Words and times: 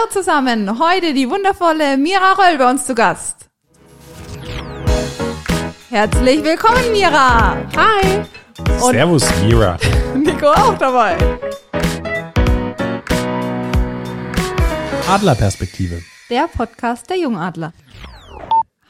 Hallo 0.00 0.10
zusammen, 0.10 0.78
heute 0.78 1.12
die 1.12 1.28
wundervolle 1.28 1.98
Mira 1.98 2.32
Röll 2.32 2.56
bei 2.56 2.70
uns 2.70 2.86
zu 2.86 2.94
Gast. 2.94 3.50
Herzlich 5.90 6.42
willkommen, 6.42 6.90
Mira. 6.92 7.56
Hi. 7.76 8.22
Und- 8.82 8.92
Servus, 8.92 9.24
Mira. 9.42 9.76
Nico 10.16 10.46
auch 10.46 10.78
dabei. 10.78 11.16
Adlerperspektive. 15.08 16.02
Der 16.30 16.48
Podcast 16.48 17.10
der 17.10 17.18
Jungadler. 17.18 17.72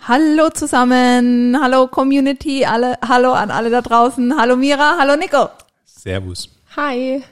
Hallo 0.07 0.51
zusammen, 0.51 1.59
hallo 1.61 1.89
Community, 1.89 2.65
alle, 2.65 2.99
hallo 3.07 3.33
an 3.33 3.51
alle 3.51 3.71
da 3.71 3.81
draußen, 3.81 4.39
hallo 4.39 4.55
Mira, 4.57 4.97
hallo 4.99 5.17
Nico. 5.17 5.49
Servus. 5.85 6.49
Hi. 6.77 7.25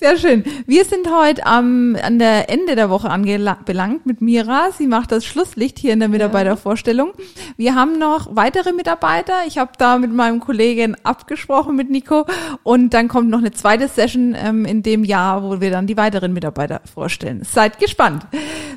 Sehr 0.00 0.16
schön. 0.16 0.42
Wir 0.66 0.86
sind 0.86 1.10
heute 1.10 1.44
am 1.44 1.94
an 2.02 2.18
der 2.18 2.48
Ende 2.48 2.74
der 2.74 2.88
Woche 2.88 3.10
angelangt 3.10 4.06
mit 4.06 4.22
Mira. 4.22 4.70
Sie 4.70 4.86
macht 4.86 5.12
das 5.12 5.26
Schlusslicht 5.26 5.78
hier 5.78 5.92
in 5.92 6.00
der 6.00 6.08
Mitarbeitervorstellung. 6.08 7.12
Wir 7.58 7.74
haben 7.74 7.98
noch 7.98 8.34
weitere 8.34 8.72
Mitarbeiter. 8.72 9.34
Ich 9.46 9.58
habe 9.58 9.72
da 9.76 9.98
mit 9.98 10.10
meinem 10.10 10.40
Kollegen 10.40 10.96
abgesprochen 11.02 11.76
mit 11.76 11.90
Nico 11.90 12.24
und 12.62 12.94
dann 12.94 13.08
kommt 13.08 13.28
noch 13.28 13.40
eine 13.40 13.52
zweite 13.52 13.88
Session 13.88 14.34
ähm, 14.34 14.64
in 14.64 14.82
dem 14.82 15.04
Jahr, 15.04 15.42
wo 15.42 15.60
wir 15.60 15.70
dann 15.70 15.86
die 15.86 15.98
weiteren 15.98 16.32
Mitarbeiter 16.32 16.80
vorstellen. 16.94 17.42
Seid 17.44 17.78
gespannt. 17.78 18.26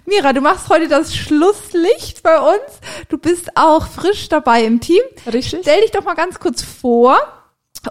Mira, 0.06 0.34
du 0.34 0.42
machst 0.42 0.68
heute 0.68 0.90
das 0.90 1.16
Schlusslicht 1.16 2.22
bei 2.22 2.38
uns. 2.38 2.82
Du 3.08 3.18
bist 3.18 3.52
auch 3.56 3.88
frisch 3.88 4.28
dabei 4.28 4.66
im 4.66 4.82
Team. 4.82 5.02
Richtig. 5.32 5.62
Stell 5.62 5.80
dich 5.82 5.92
doch 5.92 6.04
mal 6.04 6.16
ganz 6.16 6.38
kurz 6.38 6.62
vor. 6.62 7.18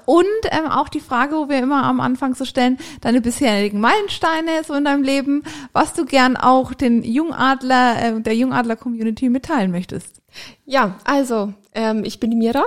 Und 0.04 0.24
ähm, 0.50 0.70
auch 0.70 0.88
die 0.88 1.00
Frage, 1.00 1.36
wo 1.36 1.48
wir 1.48 1.58
immer 1.58 1.84
am 1.84 2.00
Anfang 2.00 2.34
so 2.34 2.44
stellen, 2.44 2.78
deine 3.00 3.20
bisherigen 3.20 3.80
Meilensteine 3.80 4.62
so 4.66 4.74
in 4.74 4.84
deinem 4.84 5.02
Leben, 5.02 5.42
was 5.72 5.94
du 5.94 6.04
gern 6.04 6.36
auch 6.36 6.74
den 6.74 7.02
Jungadler, 7.02 8.02
äh, 8.02 8.20
der 8.20 8.36
Jungadler-Community 8.36 9.28
mitteilen 9.28 9.70
möchtest. 9.70 10.20
Ja, 10.64 10.98
also 11.04 11.54
ähm, 11.74 12.04
ich 12.04 12.20
bin 12.20 12.30
die 12.30 12.36
Mira, 12.36 12.64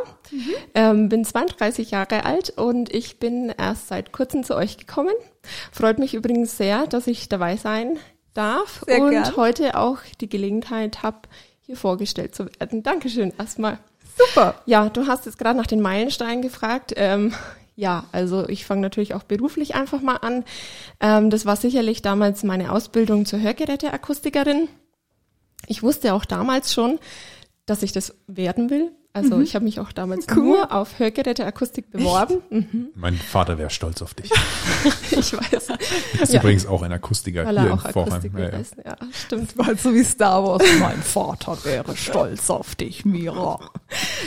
ähm, 0.74 1.10
bin 1.10 1.24
32 1.24 1.92
Jahre 1.92 2.26
alt 2.26 2.50
und 2.52 2.94
ich 2.94 3.20
bin 3.20 3.54
erst 3.56 3.88
seit 3.88 4.12
kurzem 4.12 4.44
zu 4.44 4.56
euch 4.56 4.78
gekommen. 4.78 5.14
Freut 5.72 6.00
mich 6.00 6.14
übrigens 6.14 6.58
sehr, 6.58 6.88
dass 6.88 7.08
ich 7.08 7.30
dabei 7.30 7.58
sein 7.58 8.00
darf 8.34 8.84
Sehr 8.86 9.02
und 9.02 9.12
gern. 9.12 9.36
heute 9.36 9.78
auch 9.78 10.00
die 10.20 10.30
Gelegenheit 10.30 11.04
habe, 11.04 11.20
hier 11.62 11.78
vorgestellt 11.78 12.34
zu 12.36 12.46
werden. 12.46 12.84
Dankeschön 12.84 13.34
erstmal. 13.38 13.80
Super. 14.18 14.56
Ja, 14.66 14.90
du 14.90 15.08
hast 15.08 15.26
jetzt 15.26 15.38
gerade 15.38 15.58
nach 15.58 15.68
den 15.68 15.82
Meilensteinen 15.82 16.42
gefragt. 16.42 16.94
Ähm, 16.96 17.34
ja, 17.76 18.06
also 18.12 18.48
ich 18.48 18.66
fange 18.66 18.82
natürlich 18.82 19.14
auch 19.14 19.24
beruflich 19.24 19.76
einfach 19.76 20.02
mal 20.02 20.18
an. 20.18 20.44
Ähm, 21.00 21.30
das 21.30 21.46
war 21.46 21.56
sicherlich 21.56 22.02
damals 22.02 22.44
meine 22.44 22.72
Ausbildung 22.72 23.26
zur 23.26 23.40
Hörgeräteakustikerin. 23.40 24.68
Ich 25.68 25.84
wusste 25.84 26.14
auch 26.14 26.26
damals 26.26 26.74
schon, 26.74 27.00
dass 27.66 27.84
ich 27.84 27.92
das 27.92 28.16
werden 28.28 28.70
will. 28.70 28.92
Also 29.14 29.42
ich 29.42 29.56
habe 29.56 29.66
mich 29.66 29.80
auch 29.82 29.92
damals 29.92 30.26
nur 30.28 30.72
auf 30.72 30.98
Hörgeräteakustik 31.00 31.92
beworben. 31.92 32.42
Mhm, 32.50 32.88
Mein 32.96 33.16
Vater 33.16 33.58
wäre 33.58 33.70
stolz 33.70 34.02
auf 34.02 34.14
dich. 34.14 34.32
ich 35.12 35.34
weiß, 35.34 35.68
Ist 36.22 36.32
Ja. 36.34 36.40
übrigens 36.40 36.66
auch 36.66 36.82
ein 36.82 36.94
Akustiker 36.94 37.46
weil 37.46 37.52
hier 37.60 37.60
er 37.60 37.66
in 37.68 37.72
auch 37.74 37.90
Vorheim. 37.92 38.14
Akustiker 38.14 38.40
Ja, 38.40 38.50
ja. 38.52 38.58
ist. 38.58 38.76
Ja, 38.86 38.96
stimmt. 39.12 39.58
Weil 39.58 39.78
so 39.78 39.94
wie 39.94 40.04
Star 40.06 40.44
Wars, 40.46 40.64
mein 40.80 41.02
Vater 41.02 41.58
wäre 41.66 41.96
stolz 41.98 42.50
auf 42.50 42.76
dich, 42.76 43.04
Mira. 43.04 43.60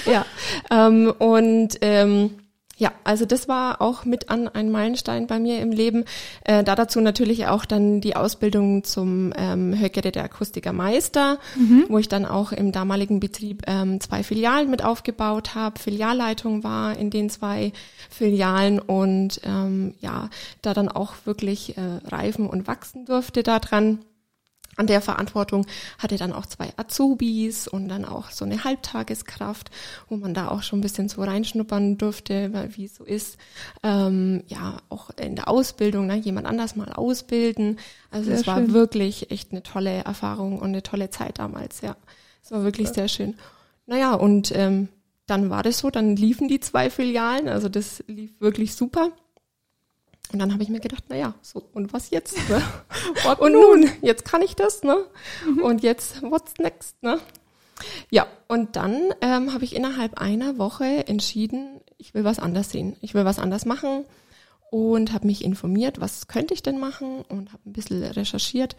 Ja, 0.04 0.26
ähm, 0.70 1.12
und 1.18 1.78
ähm, 1.80 2.30
ja, 2.76 2.92
also 3.04 3.24
das 3.24 3.48
war 3.48 3.80
auch 3.80 4.04
mit 4.04 4.30
an 4.30 4.48
ein 4.48 4.70
Meilenstein 4.70 5.26
bei 5.26 5.38
mir 5.38 5.60
im 5.60 5.70
Leben. 5.70 6.04
Äh, 6.44 6.64
da 6.64 6.74
dazu 6.74 7.00
natürlich 7.00 7.46
auch 7.46 7.64
dann 7.64 8.00
die 8.00 8.16
Ausbildung 8.16 8.84
zum 8.84 9.32
ähm, 9.36 9.78
Hörgeräteakustikermeister, 9.78 11.38
wo 11.88 11.98
ich 11.98 12.08
dann 12.08 12.24
auch 12.24 12.52
im 12.52 12.72
damaligen 12.72 13.20
Betrieb 13.20 13.62
ähm, 13.66 14.00
zwei 14.00 14.22
Filialen 14.22 14.70
mit 14.70 14.84
aufgebaut 14.84 15.54
habe, 15.54 15.78
Filialleitung 15.78 16.64
war 16.64 16.96
in 16.96 17.10
den 17.10 17.30
zwei 17.30 17.72
Filialen 18.10 18.78
und 18.80 19.40
ähm, 19.44 19.94
ja, 20.00 20.30
da 20.62 20.74
dann 20.74 20.88
auch 20.88 21.14
wirklich 21.24 21.76
äh, 21.76 21.80
reifen 22.06 22.48
und 22.48 22.66
wachsen 22.66 23.04
durfte 23.04 23.42
daran 23.42 24.00
an 24.76 24.86
der 24.86 25.00
Verantwortung 25.00 25.66
hatte 25.98 26.16
dann 26.16 26.32
auch 26.32 26.46
zwei 26.46 26.72
Azubis 26.76 27.68
und 27.68 27.88
dann 27.88 28.04
auch 28.04 28.30
so 28.30 28.44
eine 28.44 28.64
Halbtageskraft, 28.64 29.70
wo 30.08 30.16
man 30.16 30.34
da 30.34 30.48
auch 30.48 30.62
schon 30.62 30.78
ein 30.80 30.82
bisschen 30.82 31.08
so 31.08 31.22
reinschnuppern 31.22 31.98
durfte, 31.98 32.52
weil 32.52 32.76
wie 32.76 32.84
es 32.84 32.96
so 32.96 33.04
ist, 33.04 33.38
ähm, 33.82 34.42
ja, 34.46 34.78
auch 34.88 35.10
in 35.10 35.36
der 35.36 35.48
Ausbildung, 35.48 36.06
ne, 36.06 36.16
jemand 36.16 36.46
anders 36.46 36.76
mal 36.76 36.92
ausbilden. 36.92 37.78
Also 38.10 38.30
Sehr 38.30 38.40
es 38.40 38.46
war 38.46 38.58
schön. 38.58 38.72
wirklich 38.72 39.30
echt 39.30 39.52
eine 39.52 39.62
tolle 39.62 40.04
Erfahrung 40.04 40.58
und 40.58 40.68
eine 40.68 40.82
tolle 40.82 41.10
Zeit 41.10 41.38
damals, 41.38 41.80
ja. 41.80 41.96
Es 42.42 42.50
war 42.50 42.62
wirklich 42.62 42.90
sehr 42.90 43.08
schön. 43.08 43.36
Naja, 43.86 44.14
und 44.14 44.52
ähm, 44.54 44.88
dann 45.26 45.48
war 45.50 45.62
das 45.62 45.78
so, 45.78 45.90
dann 45.90 46.16
liefen 46.16 46.48
die 46.48 46.60
zwei 46.60 46.90
Filialen, 46.90 47.48
also 47.48 47.68
das 47.68 48.04
lief 48.06 48.32
wirklich 48.40 48.74
super. 48.74 49.10
Und 50.34 50.40
dann 50.40 50.52
habe 50.52 50.64
ich 50.64 50.68
mir 50.68 50.80
gedacht, 50.80 51.04
na 51.08 51.14
ja, 51.16 51.34
so, 51.42 51.62
und 51.74 51.92
was 51.92 52.10
jetzt? 52.10 52.36
Ne? 52.50 52.60
und 53.38 53.52
nun, 53.52 53.88
jetzt 54.02 54.24
kann 54.24 54.42
ich 54.42 54.56
das, 54.56 54.82
ne? 54.82 54.96
Und 55.62 55.84
jetzt, 55.84 56.22
what's 56.22 56.54
next, 56.58 57.00
ne? 57.04 57.20
Ja, 58.10 58.26
und 58.48 58.74
dann 58.74 59.14
ähm, 59.20 59.54
habe 59.54 59.62
ich 59.62 59.76
innerhalb 59.76 60.20
einer 60.20 60.58
Woche 60.58 61.06
entschieden, 61.06 61.80
ich 61.98 62.14
will 62.14 62.24
was 62.24 62.40
anders 62.40 62.70
sehen. 62.70 62.96
Ich 63.00 63.14
will 63.14 63.24
was 63.24 63.38
anders 63.38 63.64
machen 63.64 64.06
und 64.72 65.12
habe 65.12 65.28
mich 65.28 65.44
informiert, 65.44 66.00
was 66.00 66.26
könnte 66.26 66.52
ich 66.52 66.64
denn 66.64 66.80
machen 66.80 67.22
und 67.28 67.52
habe 67.52 67.62
ein 67.66 67.72
bisschen 67.72 68.02
recherchiert 68.02 68.76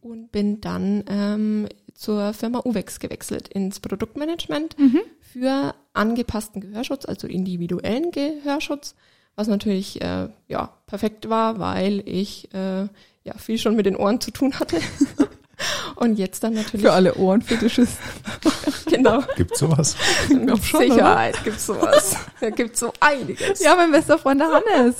und 0.00 0.30
bin 0.30 0.60
dann 0.60 1.02
ähm, 1.08 1.68
zur 1.92 2.32
Firma 2.34 2.60
Uvex 2.64 3.00
gewechselt 3.00 3.48
ins 3.48 3.80
Produktmanagement 3.80 4.76
für 5.20 5.74
angepassten 5.92 6.60
Gehörschutz, 6.60 7.04
also 7.04 7.26
individuellen 7.26 8.12
Gehörschutz, 8.12 8.94
was 9.36 9.48
natürlich 9.48 10.00
äh, 10.00 10.28
ja 10.48 10.70
perfekt 10.86 11.28
war, 11.28 11.58
weil 11.58 12.02
ich 12.06 12.52
äh, 12.54 12.88
ja 13.24 13.38
viel 13.38 13.58
schon 13.58 13.76
mit 13.76 13.86
den 13.86 13.96
Ohren 13.96 14.20
zu 14.20 14.30
tun 14.30 14.58
hatte. 14.58 14.80
Und 15.96 16.18
jetzt 16.18 16.42
dann 16.42 16.54
natürlich 16.54 16.84
Für 16.84 16.92
alle 16.92 17.14
Ohrenfetischisten. 17.14 18.04
genau 18.86 19.22
Gibt's 19.36 19.60
sowas? 19.60 19.96
mit 20.28 20.64
schon, 20.64 20.80
Sicherheit 20.80 21.42
gibt's 21.44 21.66
sowas. 21.66 22.16
Da 22.40 22.50
gibt's 22.50 22.80
so 22.80 22.92
einiges. 23.00 23.60
Ja, 23.60 23.76
mein 23.76 23.92
bester 23.92 24.18
Freund 24.18 24.40
der 24.40 24.48
Hannes. 24.48 24.96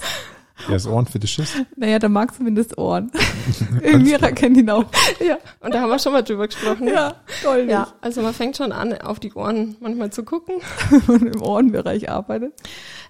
Der 0.68 0.76
ist 0.76 0.86
Ohrenfetischist. 0.86 1.54
Naja, 1.76 1.98
der 1.98 2.08
mag 2.08 2.32
zumindest 2.34 2.78
Ohren. 2.78 3.10
Mira 3.82 4.30
kennt 4.32 4.56
ihn 4.56 4.70
auch. 4.70 4.84
ja. 5.20 5.38
Und 5.60 5.74
da 5.74 5.80
haben 5.80 5.90
wir 5.90 5.98
schon 5.98 6.12
mal 6.12 6.22
drüber 6.22 6.46
gesprochen. 6.46 6.86
Ja, 6.86 7.16
toll. 7.42 7.66
Ja, 7.68 7.92
also 8.00 8.22
man 8.22 8.32
fängt 8.32 8.56
schon 8.56 8.70
an, 8.70 8.96
auf 9.00 9.18
die 9.18 9.32
Ohren 9.32 9.76
manchmal 9.80 10.10
zu 10.10 10.22
gucken. 10.22 10.56
Und 11.08 11.34
im 11.34 11.42
Ohrenbereich 11.42 12.08
arbeitet. 12.08 12.54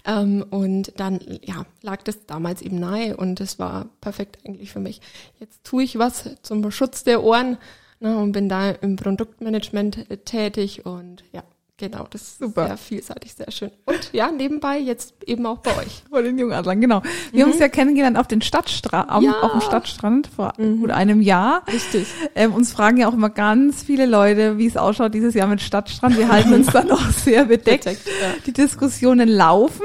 Ähm, 0.07 0.45
und 0.51 0.99
dann, 0.99 1.21
ja, 1.43 1.67
lag 1.83 2.03
das 2.03 2.27
damals 2.27 2.63
eben 2.63 2.79
nahe 2.79 3.17
und 3.17 3.41
das 3.41 3.59
war 3.59 3.89
perfekt 4.01 4.39
eigentlich 4.45 4.73
für 4.73 4.81
mich. 4.81 5.01
Jetzt 5.39 5.65
tue 5.65 5.85
ich 5.85 5.99
was 5.99 6.31
zum 6.43 6.71
Schutz 6.71 7.05
der 7.05 7.23
Ohren 7.23 7.59
ne, 8.01 8.17
und 8.19 8.33
bin 8.33 8.49
da 8.49 8.71
im 8.71 8.97
Produktmanagement 8.97 10.11
äh, 10.11 10.19
tätig 10.19 10.85
und 10.85 11.25
ja, 11.33 11.43
genau, 11.77 12.07
das 12.11 12.23
ist 12.23 12.39
Super. 12.39 12.67
sehr 12.67 12.77
vielseitig, 12.77 13.35
sehr 13.35 13.51
schön. 13.51 13.71
Und 13.85 14.13
ja, 14.13 14.31
nebenbei 14.31 14.79
jetzt 14.79 15.15
eben 15.27 15.45
auch 15.47 15.59
bei 15.59 15.77
euch. 15.79 16.03
Vor 16.09 16.23
den 16.23 16.39
Jungadlern, 16.39 16.81
genau. 16.81 17.03
Wir 17.33 17.45
haben 17.45 17.51
uns 17.53 17.61
ja 17.61 17.69
kennengelernt 17.69 18.17
auf 18.19 18.27
den 18.29 18.43
Stadtstrand, 18.43 19.11
am, 19.11 19.25
Ja. 19.25 19.41
auf 19.41 19.53
dem 19.53 19.61
Stadtstrand 19.61 20.29
vor 20.29 20.53
gut 20.57 20.91
einem 20.91 21.21
Jahr. 21.21 21.63
Richtig. 21.73 22.07
Ähm, 22.35 22.55
uns 22.55 22.73
fragen 22.73 22.97
ja 22.99 23.09
auch 23.09 23.15
immer 23.15 23.31
ganz 23.31 23.83
viele 23.83 24.07
Leute, 24.07 24.59
wie 24.59 24.67
es 24.67 24.77
ausschaut 24.77 25.15
dieses 25.15 25.35
Jahr 25.35 25.47
mit 25.49 25.61
Stadtstrand. 25.61 26.17
Wir 26.19 26.29
halten 26.29 26.53
uns 26.55 26.67
da 26.69 26.85
noch 26.85 27.11
sehr 27.11 27.45
bedeckt. 27.45 27.85
Bedeckt, 27.85 28.07
ja. 28.07 28.35
Die 28.47 28.53
Diskussionen 28.53 29.29
laufen. 29.29 29.85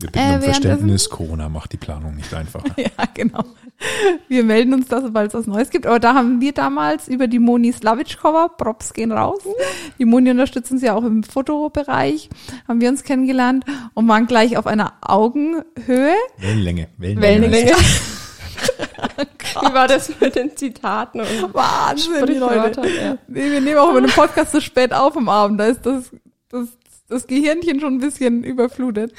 Wir 0.00 0.10
bitten 0.10 0.18
Äh, 0.18 0.34
um 0.36 0.42
Verständnis. 0.42 1.10
Corona 1.10 1.48
macht 1.48 1.72
die 1.72 1.76
Planung 1.76 2.16
nicht 2.16 2.32
einfacher. 2.34 2.64
Ja, 2.76 3.04
genau. 3.14 3.44
Wir 4.28 4.44
melden 4.44 4.74
uns 4.74 4.88
da, 4.88 5.00
sobald 5.00 5.28
es 5.28 5.34
was 5.34 5.46
Neues 5.46 5.70
gibt. 5.70 5.86
Aber 5.86 5.98
da 6.00 6.14
haben 6.14 6.40
wir 6.40 6.52
damals 6.52 7.08
über 7.08 7.26
die 7.28 7.38
Moni 7.38 7.72
Slavic-Cover, 7.72 8.50
Props 8.56 8.92
gehen 8.94 9.12
raus. 9.12 9.40
Die 9.98 10.04
Moni 10.04 10.30
unterstützt 10.30 10.70
uns 10.72 10.82
ja 10.82 10.94
auch 10.94 11.04
im 11.04 11.22
Fotobereich. 11.22 12.28
Haben 12.66 12.80
wir 12.80 12.88
uns 12.88 13.04
kennengelernt 13.04 13.64
und 13.94 14.08
waren 14.08 14.26
gleich 14.26 14.56
auf 14.56 14.66
einer 14.66 14.94
Augenhöhe. 15.02 16.14
Wellenlänge. 16.38 16.88
Wellenlänge. 16.98 17.42
Wellenlänge. 17.42 17.72
Oh 19.56 19.60
Wie 19.68 19.74
war 19.74 19.88
das 19.88 20.12
mit 20.20 20.34
den 20.34 20.56
Zitaten 20.56 21.20
und 21.20 21.54
Wahnsinn, 21.54 22.26
die 22.26 22.34
Leute. 22.34 22.82
Ja. 22.86 23.16
Nee, 23.28 23.50
wir 23.50 23.60
nehmen 23.60 23.78
auch 23.78 23.90
immer 23.90 24.02
den 24.02 24.10
Podcast 24.10 24.52
zu 24.52 24.60
spät 24.60 24.92
auf 24.92 25.16
am 25.16 25.28
Abend. 25.28 25.60
Da 25.60 25.66
ist 25.66 25.84
das, 25.84 26.10
das 26.50 26.68
das 27.10 27.26
Gehirnchen 27.26 27.80
schon 27.80 27.94
ein 27.94 28.00
bisschen 28.00 28.44
überflutet. 28.44 29.12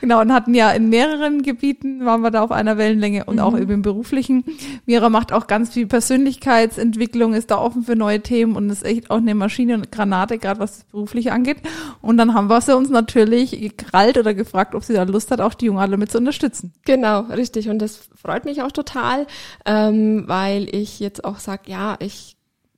Genau, 0.00 0.20
und 0.20 0.32
hatten 0.32 0.54
ja 0.54 0.70
in 0.72 0.88
mehreren 0.88 1.42
Gebieten, 1.42 2.04
waren 2.04 2.20
wir 2.20 2.30
da 2.30 2.42
auf 2.42 2.50
einer 2.50 2.76
Wellenlänge 2.76 3.24
und 3.24 3.40
auch 3.40 3.56
eben 3.56 3.70
im 3.70 3.82
beruflichen. 3.82 4.44
Mira 4.84 5.08
macht 5.08 5.32
auch 5.32 5.46
ganz 5.46 5.72
viel 5.72 5.86
Persönlichkeitsentwicklung, 5.86 7.34
ist 7.34 7.50
da 7.50 7.58
offen 7.58 7.82
für 7.82 7.96
neue 7.96 8.20
Themen 8.20 8.56
und 8.56 8.68
ist 8.70 8.84
echt 8.84 9.10
auch 9.10 9.18
eine 9.18 9.34
Maschine 9.34 9.74
und 9.74 9.92
Granate, 9.92 10.38
gerade 10.38 10.60
was 10.60 10.78
das 10.78 10.84
Berufliche 10.84 11.32
angeht. 11.32 11.58
Und 12.00 12.16
dann 12.18 12.34
haben 12.34 12.48
wir 12.48 12.60
sie 12.60 12.76
uns 12.76 12.90
natürlich 12.90 13.52
gekrallt 13.52 14.18
oder 14.18 14.34
gefragt, 14.34 14.74
ob 14.74 14.84
sie 14.84 14.94
da 14.94 15.04
Lust 15.04 15.30
hat, 15.30 15.40
auch 15.40 15.54
die 15.54 15.66
Jungen 15.66 15.78
alle 15.78 15.96
mit 15.96 16.10
zu 16.10 16.18
unterstützen. 16.18 16.72
Genau, 16.84 17.20
richtig. 17.20 17.68
Und 17.68 17.80
das 17.80 18.08
freut 18.14 18.44
mich 18.44 18.62
auch 18.62 18.72
total, 18.72 19.26
ähm, 19.64 20.24
weil 20.26 20.74
ich 20.74 21.00
jetzt 21.00 21.24
auch 21.24 21.38
sage, 21.38 21.62
ja, 21.70 21.96
ich 22.00 22.36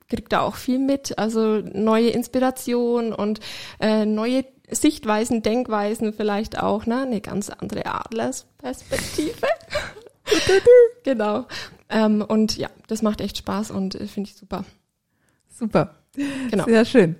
krieg 0.09 0.29
da 0.29 0.41
auch 0.41 0.55
viel 0.55 0.79
mit, 0.79 1.17
also 1.17 1.61
neue 1.73 2.09
Inspiration 2.09 3.13
und 3.13 3.39
äh, 3.79 4.05
neue 4.05 4.43
Sichtweisen, 4.71 5.41
Denkweisen 5.41 6.13
vielleicht 6.13 6.59
auch, 6.59 6.85
ne? 6.85 7.01
Eine 7.01 7.21
ganz 7.21 7.49
andere 7.49 7.85
Adlersperspektive. 7.85 9.47
genau. 11.03 11.45
Ähm, 11.89 12.21
und 12.21 12.57
ja, 12.57 12.69
das 12.87 13.01
macht 13.01 13.21
echt 13.21 13.37
Spaß 13.37 13.71
und 13.71 13.95
äh, 13.95 14.07
finde 14.07 14.29
ich 14.29 14.35
super. 14.35 14.65
Super. 15.47 15.95
Genau. 16.15 16.65
Sehr 16.65 16.85
schön. 16.85 17.15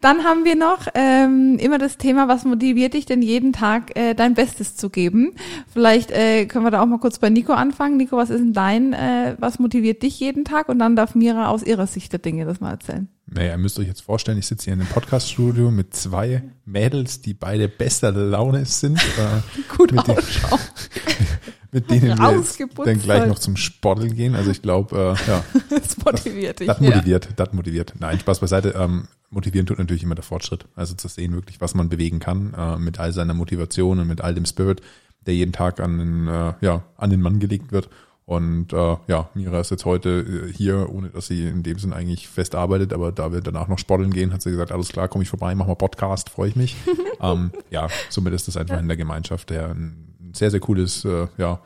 Dann 0.00 0.24
haben 0.24 0.44
wir 0.44 0.54
noch 0.54 0.86
ähm, 0.94 1.58
immer 1.58 1.78
das 1.78 1.98
Thema, 1.98 2.28
was 2.28 2.44
motiviert 2.44 2.94
dich 2.94 3.04
denn 3.04 3.22
jeden 3.22 3.52
Tag 3.52 3.96
äh, 3.98 4.14
dein 4.14 4.34
Bestes 4.34 4.76
zu 4.76 4.88
geben? 4.88 5.32
Vielleicht 5.72 6.10
äh, 6.10 6.46
können 6.46 6.64
wir 6.64 6.70
da 6.70 6.80
auch 6.80 6.86
mal 6.86 7.00
kurz 7.00 7.18
bei 7.18 7.28
Nico 7.28 7.52
anfangen. 7.52 7.96
Nico, 7.96 8.16
was 8.16 8.30
ist 8.30 8.40
denn 8.40 8.52
dein, 8.52 8.92
äh, 8.92 9.36
was 9.38 9.58
motiviert 9.58 10.02
dich 10.02 10.18
jeden 10.20 10.44
Tag? 10.44 10.68
Und 10.68 10.78
dann 10.78 10.96
darf 10.96 11.14
Mira 11.14 11.48
aus 11.48 11.62
ihrer 11.62 11.86
Sicht 11.86 12.12
der 12.12 12.20
Dinge 12.20 12.44
das 12.44 12.60
mal 12.60 12.70
erzählen. 12.70 13.08
Naja, 13.26 13.52
ihr 13.52 13.58
müsst 13.58 13.78
euch 13.78 13.86
jetzt 13.86 14.02
vorstellen, 14.02 14.38
ich 14.38 14.46
sitze 14.46 14.64
hier 14.64 14.74
in 14.74 14.80
einem 14.80 14.88
Podcast-Studio 14.88 15.70
mit 15.70 15.94
zwei 15.94 16.42
Mädels, 16.64 17.20
die 17.20 17.34
beide 17.34 17.68
bester 17.68 18.10
Laune 18.10 18.64
sind. 18.64 18.98
Äh, 18.98 19.60
Gut 19.76 19.92
mit, 19.92 20.06
den, 20.06 20.16
ausschauen. 20.16 20.58
mit 21.72 21.90
denen 21.90 22.18
wir 22.18 22.32
jetzt 22.36 22.60
dann 22.84 22.98
gleich 22.98 23.26
noch 23.26 23.38
zum 23.38 23.56
Sporteln 23.56 24.14
gehen. 24.14 24.34
Also 24.34 24.50
ich 24.50 24.62
glaube, 24.62 25.16
äh, 25.16 25.30
ja, 25.30 25.44
Das 25.70 25.96
motiviert 26.04 26.60
dich. 26.60 26.66
das 26.66 26.80
motiviert, 26.80 27.28
das 27.36 27.52
motiviert. 27.52 27.94
Nein, 27.98 28.18
Spaß 28.18 28.40
beiseite. 28.40 28.74
Ähm, 28.76 29.08
motivieren 29.30 29.66
tut 29.66 29.78
natürlich 29.78 30.02
immer 30.02 30.14
der 30.14 30.24
Fortschritt. 30.24 30.66
Also 30.74 30.94
zu 30.94 31.08
sehen 31.08 31.34
wirklich, 31.34 31.60
was 31.60 31.74
man 31.74 31.88
bewegen 31.88 32.18
kann, 32.18 32.54
äh, 32.54 32.76
mit 32.76 32.98
all 32.98 33.12
seiner 33.12 33.34
Motivation 33.34 34.00
und 34.00 34.08
mit 34.08 34.20
all 34.20 34.34
dem 34.34 34.46
Spirit, 34.46 34.80
der 35.26 35.34
jeden 35.34 35.52
Tag 35.52 35.80
an 35.80 35.98
den, 35.98 36.28
äh, 36.28 36.54
ja, 36.60 36.82
an 36.96 37.10
den 37.10 37.20
Mann 37.20 37.38
gelegt 37.38 37.72
wird. 37.72 37.88
Und 38.26 38.72
äh, 38.72 38.96
ja, 39.08 39.28
Mira 39.34 39.58
ist 39.60 39.72
jetzt 39.72 39.84
heute 39.84 40.48
äh, 40.48 40.52
hier, 40.52 40.88
ohne 40.88 41.08
dass 41.08 41.26
sie 41.26 41.48
in 41.48 41.64
dem 41.64 41.78
Sinn 41.78 41.92
eigentlich 41.92 42.28
fest 42.28 42.54
arbeitet, 42.54 42.92
aber 42.92 43.10
da 43.10 43.32
wir 43.32 43.40
danach 43.40 43.66
noch 43.66 43.78
sporteln 43.78 44.12
gehen, 44.12 44.32
hat 44.32 44.40
sie 44.40 44.50
gesagt, 44.52 44.70
alles 44.70 44.88
klar, 44.88 45.08
komme 45.08 45.24
ich 45.24 45.30
vorbei, 45.30 45.52
mach 45.56 45.66
mal 45.66 45.74
Podcast, 45.74 46.30
freue 46.30 46.48
ich 46.48 46.56
mich. 46.56 46.76
ähm, 47.20 47.50
ja, 47.70 47.88
somit 48.08 48.32
ist 48.32 48.46
das 48.46 48.56
einfach 48.56 48.78
in 48.78 48.86
der 48.86 48.96
Gemeinschaft 48.96 49.50
der 49.50 49.70
ein 49.70 50.09
sehr, 50.34 50.50
sehr 50.50 50.60
cooles, 50.60 51.04
äh, 51.04 51.26
ja, 51.38 51.60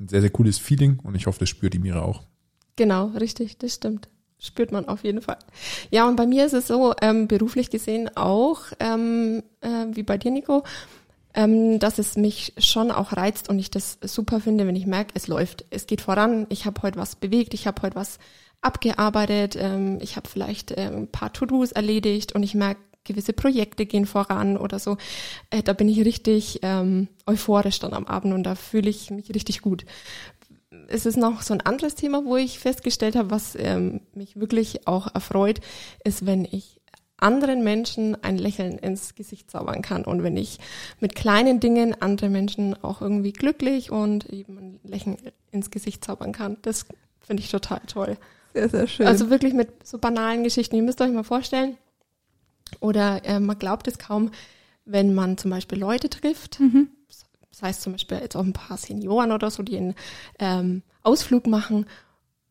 ein 0.00 0.08
sehr, 0.08 0.20
sehr 0.20 0.30
cooles 0.30 0.58
Feeling 0.58 0.98
und 1.02 1.14
ich 1.14 1.26
hoffe, 1.26 1.40
das 1.40 1.48
spürt 1.48 1.74
die 1.74 1.78
Mira 1.78 2.02
auch. 2.02 2.22
Genau, 2.76 3.06
richtig, 3.08 3.58
das 3.58 3.74
stimmt. 3.74 4.08
Spürt 4.38 4.72
man 4.72 4.88
auf 4.88 5.04
jeden 5.04 5.22
Fall. 5.22 5.38
Ja, 5.90 6.06
und 6.08 6.16
bei 6.16 6.26
mir 6.26 6.44
ist 6.44 6.52
es 6.52 6.66
so, 6.66 6.92
ähm, 7.00 7.28
beruflich 7.28 7.70
gesehen 7.70 8.10
auch, 8.16 8.60
ähm, 8.80 9.42
äh, 9.60 9.86
wie 9.92 10.02
bei 10.02 10.18
dir, 10.18 10.30
Nico, 10.30 10.64
ähm, 11.34 11.78
dass 11.78 11.98
es 11.98 12.16
mich 12.16 12.52
schon 12.58 12.90
auch 12.90 13.12
reizt 13.12 13.48
und 13.48 13.58
ich 13.58 13.70
das 13.70 13.98
super 14.02 14.40
finde, 14.40 14.66
wenn 14.66 14.76
ich 14.76 14.86
merke, 14.86 15.12
es 15.14 15.28
läuft, 15.28 15.64
es 15.70 15.86
geht 15.86 16.00
voran, 16.00 16.46
ich 16.48 16.66
habe 16.66 16.82
heute 16.82 16.98
was 16.98 17.16
bewegt, 17.16 17.54
ich 17.54 17.66
habe 17.66 17.82
heute 17.82 17.96
was 17.96 18.18
abgearbeitet, 18.60 19.56
ähm, 19.58 19.98
ich 20.00 20.16
habe 20.16 20.28
vielleicht 20.28 20.72
äh, 20.72 20.90
ein 20.92 21.08
paar 21.08 21.32
To-Dos 21.32 21.72
erledigt 21.72 22.34
und 22.34 22.42
ich 22.42 22.54
merke, 22.54 22.80
gewisse 23.04 23.32
Projekte 23.32 23.86
gehen 23.86 24.06
voran 24.06 24.56
oder 24.56 24.78
so. 24.78 24.96
Äh, 25.50 25.62
da 25.62 25.72
bin 25.72 25.88
ich 25.88 26.04
richtig 26.04 26.60
ähm, 26.62 27.08
euphorisch 27.26 27.78
dann 27.78 27.92
am 27.92 28.06
Abend 28.06 28.34
und 28.34 28.42
da 28.44 28.54
fühle 28.54 28.90
ich 28.90 29.10
mich 29.10 29.34
richtig 29.34 29.62
gut 29.62 29.84
es 30.88 31.06
ist 31.06 31.16
noch 31.16 31.42
so 31.42 31.54
ein 31.54 31.60
anderes 31.60 31.94
Thema, 31.94 32.24
wo 32.24 32.36
ich 32.36 32.58
festgestellt 32.58 33.16
habe, 33.16 33.30
was 33.30 33.56
ähm, 33.58 34.00
mich 34.14 34.38
wirklich 34.38 34.86
auch 34.86 35.14
erfreut, 35.14 35.60
ist, 36.04 36.26
wenn 36.26 36.44
ich 36.44 36.80
anderen 37.16 37.62
Menschen 37.62 38.22
ein 38.22 38.36
Lächeln 38.38 38.78
ins 38.78 39.14
Gesicht 39.14 39.50
zaubern 39.50 39.82
kann 39.82 40.04
und 40.04 40.22
wenn 40.22 40.36
ich 40.36 40.58
mit 41.00 41.14
kleinen 41.14 41.60
Dingen 41.60 41.94
andere 42.00 42.28
Menschen 42.28 42.74
auch 42.82 43.00
irgendwie 43.00 43.32
glücklich 43.32 43.90
und 43.90 44.28
eben 44.30 44.58
ein 44.58 44.80
Lächeln 44.84 45.16
ins 45.50 45.70
Gesicht 45.70 46.04
zaubern 46.04 46.32
kann. 46.32 46.58
Das 46.62 46.86
finde 47.20 47.42
ich 47.42 47.50
total 47.50 47.80
toll. 47.86 48.18
Sehr, 48.52 48.68
sehr 48.68 48.86
schön. 48.86 49.06
Also 49.06 49.30
wirklich 49.30 49.54
mit 49.54 49.86
so 49.86 49.98
banalen 49.98 50.44
Geschichten. 50.44 50.76
Ihr 50.76 50.82
müsst 50.82 51.00
euch 51.00 51.12
mal 51.12 51.24
vorstellen, 51.24 51.78
oder 52.80 53.24
äh, 53.24 53.40
man 53.40 53.58
glaubt 53.58 53.88
es 53.88 53.98
kaum, 53.98 54.30
wenn 54.84 55.14
man 55.14 55.38
zum 55.38 55.50
Beispiel 55.50 55.78
Leute 55.78 56.10
trifft, 56.10 56.60
das 57.50 57.62
heißt 57.62 57.82
zum 57.82 57.92
Beispiel 57.92 58.18
jetzt 58.18 58.36
auch 58.36 58.44
ein 58.44 58.52
paar 58.52 58.76
Senioren 58.76 59.32
oder 59.32 59.50
so, 59.50 59.62
die 59.62 59.76
einen 59.76 59.94
ähm, 60.38 60.82
Ausflug 61.02 61.46
machen, 61.46 61.86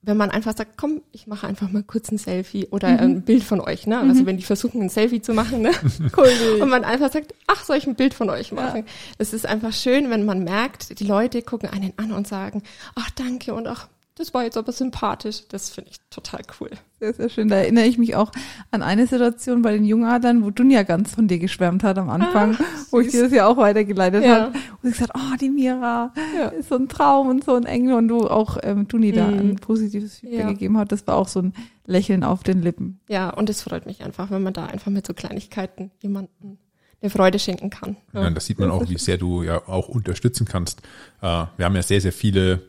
wenn 0.04 0.18
man 0.18 0.31
einfach 0.31 0.56
sagt, 0.56 0.77
komm, 0.77 1.01
ich 1.13 1.27
mache 1.27 1.48
einfach 1.48 1.71
mal 1.71 1.81
kurz 1.81 2.12
ein 2.12 2.18
Selfie 2.18 2.68
oder 2.68 2.89
ein 3.00 3.21
Bild 3.21 3.44
von 3.44 3.62
euch, 3.62 3.88
ne? 3.88 4.00
Also 4.00 4.25
wenn 4.25 4.36
die 4.36 4.44
versuchen, 4.44 4.81
ein 4.81 4.89
Selfie 4.89 5.21
zu 5.21 5.33
machen, 5.33 5.62
ne? 5.62 5.71
cool. 6.18 6.59
Und 6.62 6.69
man 6.69 6.83
einfach 6.83 7.09
sagt, 7.09 7.33
ach, 7.48 7.63
soll 7.63 7.77
ich 7.77 7.88
ein 7.88 7.95
Bild 7.95 8.13
von 8.13 8.30
euch 8.30 8.51
machen? 8.51 8.83
Es 9.18 9.31
ist 9.31 9.45
einfach 9.45 9.71
schön, 9.71 10.09
wenn 10.09 10.25
man 10.25 10.44
merkt, 10.44 11.00
die 11.00 11.06
Leute 11.06 11.42
gucken 11.42 11.69
einen 11.69 11.94
an 11.95 12.12
und 12.12 12.27
sagen, 12.27 12.63
ach, 12.95 13.09
danke 13.12 13.54
und 13.54 13.66
ach, 13.66 13.88
das 14.15 14.33
war 14.33 14.44
jetzt 14.44 14.57
aber 14.57 14.71
sympathisch. 14.71 15.48
Das 15.50 15.69
finde 15.69 15.89
ich 15.92 15.98
total 16.10 16.42
cool. 16.60 16.69
Sehr, 17.00 17.13
sehr 17.13 17.30
schön. 17.30 17.48
Da 17.50 17.56
erinnere 17.57 17.86
ich 17.86 17.98
mich 17.98 18.15
auch 18.15 18.31
an 18.71 18.81
eine 18.83 19.07
Situation 19.07 19.62
bei 19.62 19.71
den 19.74 19.83
Jungadern, 19.86 20.44
wo 20.44 20.51
Dunja 20.51 20.83
ganz 20.83 21.15
von 21.15 21.27
dir 21.27 21.39
geschwärmt 21.39 21.83
hat 21.83 21.98
am 21.98 22.10
Anfang, 22.10 22.56
Ah, 22.60 22.63
wo 22.92 23.00
ich 23.00 23.12
dir 23.12 23.24
das 23.24 23.31
ja 23.33 23.48
auch 23.48 23.57
weitergeleitet 23.57 24.24
Ja. 24.24 24.36
habe. 24.36 24.54
Und 24.54 24.57
sie 24.83 24.92
gesagt, 24.92 25.12
oh, 25.15 25.36
die 25.42 25.50
Mira 25.50 26.13
Ja. 26.38 26.48
ist 26.50 26.69
so 26.69 26.75
ein 26.75 26.88
Traum 26.88 27.27
und 27.27 27.44
so 27.44 27.56
ein 27.56 27.65
Engel 27.65 27.95
und 27.95 28.07
du 28.07 28.27
auch 28.27 28.57
ähm, 28.63 28.88
Duni 28.88 29.12
da 29.12 29.30
Mhm. 29.31 29.39
ein 29.39 29.56
positives 29.56 30.19
Feedback 30.19 30.39
Ja. 30.39 30.48
gegeben 30.51 30.77
hat. 30.77 30.92
Das 30.92 31.06
war 31.07 31.16
auch 31.16 31.27
so 31.27 31.42
ein 31.42 31.54
Lächeln 31.86 32.24
auf 32.24 32.44
den 32.44 32.62
Lippen. 32.62 33.00
Ja, 33.09 33.30
und 33.31 33.50
es 33.50 33.62
freut 33.63 33.86
mich 33.86 34.04
einfach, 34.04 34.31
wenn 34.31 34.44
man 34.44 34.54
da 34.54 34.66
einfach 34.66 34.92
mit 34.92 35.06
so 35.07 35.13
Kleinigkeiten 35.13 35.92
jemanden 36.01 36.57
eine 37.01 37.09
Freude 37.09 37.38
schenken 37.38 37.69
kann. 37.69 37.98
Ja, 38.13 38.30
das 38.30 38.45
sieht 38.45 38.59
man 38.59 38.71
auch, 38.71 38.88
wie 38.88 38.98
sehr 38.98 39.18
du 39.18 39.44
ja 39.44 39.68
auch 39.68 39.89
unterstützen 39.89 40.45
kannst. 40.45 40.81
Äh, 41.21 41.45
wir 41.57 41.66
haben 41.66 41.75
ja 41.75 41.83
sehr, 41.83 42.00
sehr 42.00 42.13
viele, 42.13 42.62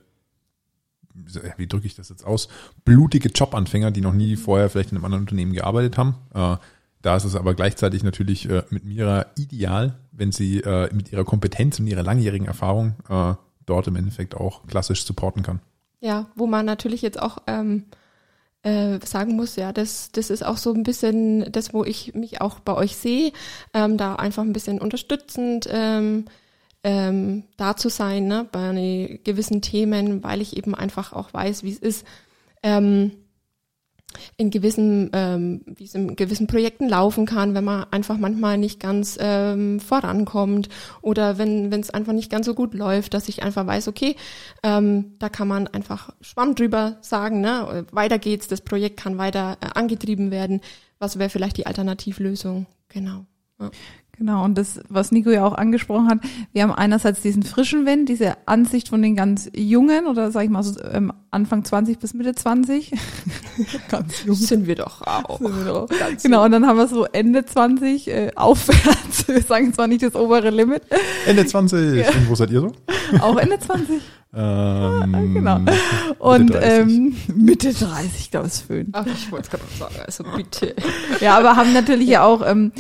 wie 1.57 1.67
drücke 1.67 1.87
ich 1.87 1.95
das 1.95 2.09
jetzt 2.09 2.27
aus, 2.27 2.49
blutige 2.85 3.29
Jobanfänger, 3.29 3.91
die 3.91 4.01
noch 4.01 4.13
nie 4.13 4.37
vorher 4.37 4.69
vielleicht 4.69 4.91
in 4.91 4.97
einem 4.97 5.05
anderen 5.05 5.23
Unternehmen 5.23 5.53
gearbeitet 5.53 5.97
haben. 5.97 6.17
Äh, 6.35 6.57
da 7.03 7.17
ist 7.17 7.25
es 7.25 7.37
aber 7.37 7.55
gleichzeitig 7.55 8.03
natürlich 8.03 8.49
äh, 8.49 8.63
mit 8.71 8.85
Mira 8.85 9.27
ideal, 9.37 9.99
wenn 10.13 10.33
sie 10.33 10.61
äh, 10.61 10.93
mit 10.95 11.13
ihrer 11.13 11.25
Kompetenz 11.25 11.79
und 11.79 11.87
ihrer 11.87 12.03
langjährigen 12.03 12.47
Erfahrung 12.47 12.95
dort 13.67 13.87
im 13.87 13.97
Endeffekt 13.97 14.35
auch 14.35 14.67
klassisch 14.67 15.05
supporten 15.05 15.43
kann. 15.43 15.61
Ja, 16.01 16.27
wo 16.35 16.47
man 16.47 16.67
natürlich 16.67 17.01
jetzt 17.01 17.21
auch 17.21 17.39
ähm, 17.47 17.85
äh, 18.65 18.99
sagen 19.05 19.37
muss, 19.37 19.57
ja, 19.57 19.73
das, 19.73 20.11
das 20.13 20.31
ist 20.31 20.45
auch 20.45 20.57
so 20.57 20.73
ein 20.73 20.83
bisschen 20.83 21.51
das, 21.53 21.73
wo 21.73 21.85
ich 21.85 22.15
mich 22.15 22.41
auch 22.41 22.61
bei 22.61 22.75
euch 22.75 22.97
sehe, 22.97 23.33
ähm, 23.73 23.97
da 23.97 24.17
einfach 24.17 24.43
ein 24.43 24.53
bisschen 24.53 24.81
unterstützend 24.81 25.69
ähm, 25.71 26.25
ähm, 26.85 27.45
da 27.57 27.77
zu 27.77 27.89
sein, 27.89 28.27
ne, 28.27 28.47
bei 28.53 29.21
gewissen 29.25 29.63
Themen, 29.63 30.23
weil 30.23 30.41
ich 30.41 30.57
eben 30.57 30.75
einfach 30.75 31.13
auch 31.13 31.33
weiß, 31.33 31.65
wie 31.65 31.73
es 31.73 31.79
ist, 31.79 32.07
ähm, 32.63 33.13
in 34.37 34.51
gewissen, 34.51 35.11
ähm, 35.13 35.63
wie 35.67 35.85
es 35.85 35.95
in 35.95 36.15
gewissen 36.15 36.47
Projekten 36.47 36.89
laufen 36.89 37.27
kann, 37.27 37.55
wenn 37.55 37.65
man 37.65 37.87
einfach 37.91 38.17
manchmal 38.17 38.59
nicht 38.59 38.81
ganz 38.81 39.19
ähm, 39.21 39.81
vorankommt 39.81 40.69
oder 41.03 41.39
wenn 41.39 41.73
es 41.73 41.91
einfach 41.91 42.13
nicht 42.13 42.31
ganz 42.31 42.47
so 42.47 42.55
gut 42.55 42.75
läuft, 42.75 43.15
dass 43.15 43.29
ich 43.29 43.43
einfach 43.43 43.67
weiß, 43.67 43.89
okay, 43.89 44.15
ähm, 44.63 45.15
da 45.19 45.29
kann 45.29 45.49
man 45.49 45.67
einfach 45.67 46.11
Schwamm 46.21 46.55
drüber 46.55 46.99
sagen, 47.01 47.41
ne? 47.41 47.87
Weiter 47.91 48.19
geht's, 48.19 48.47
das 48.47 48.61
Projekt 48.61 48.99
kann 48.99 49.19
weiter 49.19 49.57
äh, 49.61 49.67
angetrieben 49.75 50.31
werden. 50.31 50.61
Was 50.99 51.19
wäre 51.19 51.31
vielleicht 51.31 51.57
die 51.57 51.67
Alternativlösung? 51.67 52.67
Genau. 52.89 53.27
Ja. 53.59 53.71
Genau, 54.17 54.45
und 54.45 54.57
das, 54.57 54.81
was 54.89 55.11
Nico 55.11 55.31
ja 55.31 55.45
auch 55.45 55.55
angesprochen 55.55 56.09
hat, 56.09 56.19
wir 56.53 56.63
haben 56.63 56.73
einerseits 56.73 57.21
diesen 57.21 57.43
frischen 57.43 57.85
Wind, 57.85 58.09
diese 58.09 58.37
Ansicht 58.47 58.89
von 58.89 59.03
den 59.03 59.17
ganz 59.17 59.51
Jungen 59.55 60.07
oder 60.07 60.31
sag 60.31 60.45
ich 60.45 60.51
mal 60.51 60.63
so 60.63 60.81
ähm, 60.85 61.13
Anfang 61.31 61.65
20 61.65 61.99
bis 61.99 62.15
Mitte 62.15 62.35
20. 62.35 62.93
ganz 63.91 64.25
jung. 64.25 64.37
Sind 64.37 64.67
wir 64.67 64.77
doch 64.77 65.03
auch. 65.03 65.41
Wir 65.41 65.65
doch. 65.65 65.89
Genau, 66.23 66.45
und 66.45 66.53
dann 66.53 66.67
haben 66.67 66.79
wir 66.79 66.87
so 66.87 67.07
Ende 67.07 67.45
20 67.45 68.09
äh, 68.09 68.31
aufwärts. 68.37 69.27
Wir 69.35 69.43
sagen 69.43 69.73
zwar 69.73 69.87
nicht 69.87 70.03
das 70.03 70.15
obere 70.15 70.51
Limit, 70.51 70.83
Ende 71.27 71.47
20. 71.47 72.07
Und 72.07 72.29
wo 72.29 72.35
seid 72.35 72.51
ihr 72.51 72.61
so? 72.61 72.73
auch 73.21 73.37
Ende 73.37 73.59
20. 73.59 74.01
Ähm, 74.37 75.35
Genau. 75.35 75.59
Mitte 75.61 75.75
Und 76.19 76.55
30. 76.55 76.71
ähm, 76.89 77.17
Mitte 77.35 77.73
30, 77.73 78.31
glaube 78.31 78.47
ich, 78.47 78.53
ist 78.55 78.61
Föhn. 78.67 78.89
Ach, 78.93 79.07
ich 79.07 79.31
wollte 79.31 79.45
es 79.45 79.51
gerade 79.51 79.63
sagen, 79.79 79.95
also 80.05 80.25
bitte. 80.37 80.75
Ja, 81.21 81.39
aber 81.39 81.57
haben 81.57 81.73
natürlich 81.73 82.09
ja 82.09 82.25
auch 82.25 82.43
ähm, 82.47 82.73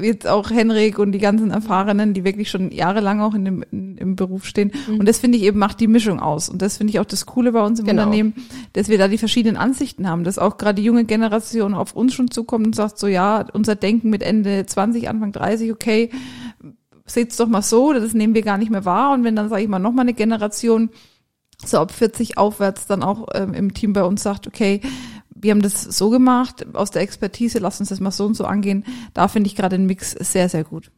jetzt 0.00 0.26
auch 0.26 0.50
Henrik 0.50 0.98
und 0.98 1.12
die 1.12 1.18
ganzen 1.18 1.50
Erfahrenen, 1.50 2.14
die 2.14 2.24
wirklich 2.24 2.50
schon 2.50 2.70
jahrelang 2.70 3.20
auch 3.20 3.34
in 3.34 3.44
dem, 3.44 3.64
in, 3.70 3.96
im 3.96 4.16
Beruf 4.16 4.44
stehen. 4.44 4.72
Und 4.88 5.06
das 5.08 5.18
finde 5.18 5.38
ich 5.38 5.44
eben 5.44 5.58
macht 5.58 5.80
die 5.80 5.86
Mischung 5.86 6.20
aus. 6.20 6.48
Und 6.48 6.60
das 6.62 6.76
finde 6.78 6.92
ich 6.92 7.00
auch 7.00 7.04
das 7.04 7.26
Coole 7.26 7.52
bei 7.52 7.62
uns 7.64 7.80
im 7.80 7.86
Genau. 7.86 8.02
Unternehmen, 8.02 8.34
dass 8.74 8.88
wir 8.88 8.98
da 8.98 9.08
die 9.08 9.18
verschiedenen 9.18 9.56
Ansichten 9.56 10.08
haben, 10.08 10.24
dass 10.24 10.38
auch 10.38 10.58
gerade 10.58 10.76
die 10.80 10.84
junge 10.86 11.04
Generation 11.04 11.74
auf 11.74 11.94
uns 11.94 12.14
schon 12.14 12.30
zukommt 12.30 12.66
und 12.66 12.74
sagt 12.76 12.98
so, 12.98 13.06
ja, 13.06 13.46
unser 13.52 13.74
Denken 13.76 14.10
mit 14.10 14.22
Ende 14.22 14.66
20, 14.66 15.08
Anfang 15.08 15.32
30, 15.32 15.72
okay, 15.72 16.10
seht's 17.08 17.36
doch 17.36 17.48
mal 17.48 17.62
so, 17.62 17.92
das 17.92 18.14
nehmen 18.14 18.34
wir 18.34 18.42
gar 18.42 18.58
nicht 18.58 18.70
mehr 18.70 18.84
wahr. 18.84 19.12
Und 19.12 19.24
wenn 19.24 19.36
dann, 19.36 19.48
sage 19.48 19.62
ich 19.62 19.68
mal, 19.68 19.78
nochmal 19.78 20.04
eine 20.04 20.14
Generation 20.14 20.90
so 21.64 21.78
ab 21.78 21.90
40 21.90 22.38
aufwärts 22.38 22.86
dann 22.86 23.02
auch 23.02 23.28
ähm, 23.34 23.52
im 23.54 23.74
Team 23.74 23.92
bei 23.92 24.04
uns 24.04 24.22
sagt, 24.22 24.46
okay, 24.46 24.80
wir 25.34 25.50
haben 25.50 25.62
das 25.62 25.82
so 25.82 26.10
gemacht, 26.10 26.66
aus 26.74 26.90
der 26.90 27.02
Expertise, 27.02 27.58
lass 27.58 27.80
uns 27.80 27.90
das 27.90 28.00
mal 28.00 28.10
so 28.10 28.26
und 28.26 28.34
so 28.34 28.44
angehen. 28.44 28.84
Da 29.14 29.28
finde 29.28 29.48
ich 29.48 29.56
gerade 29.56 29.76
den 29.76 29.86
Mix 29.86 30.12
sehr, 30.12 30.48
sehr 30.48 30.64
gut. 30.64 30.90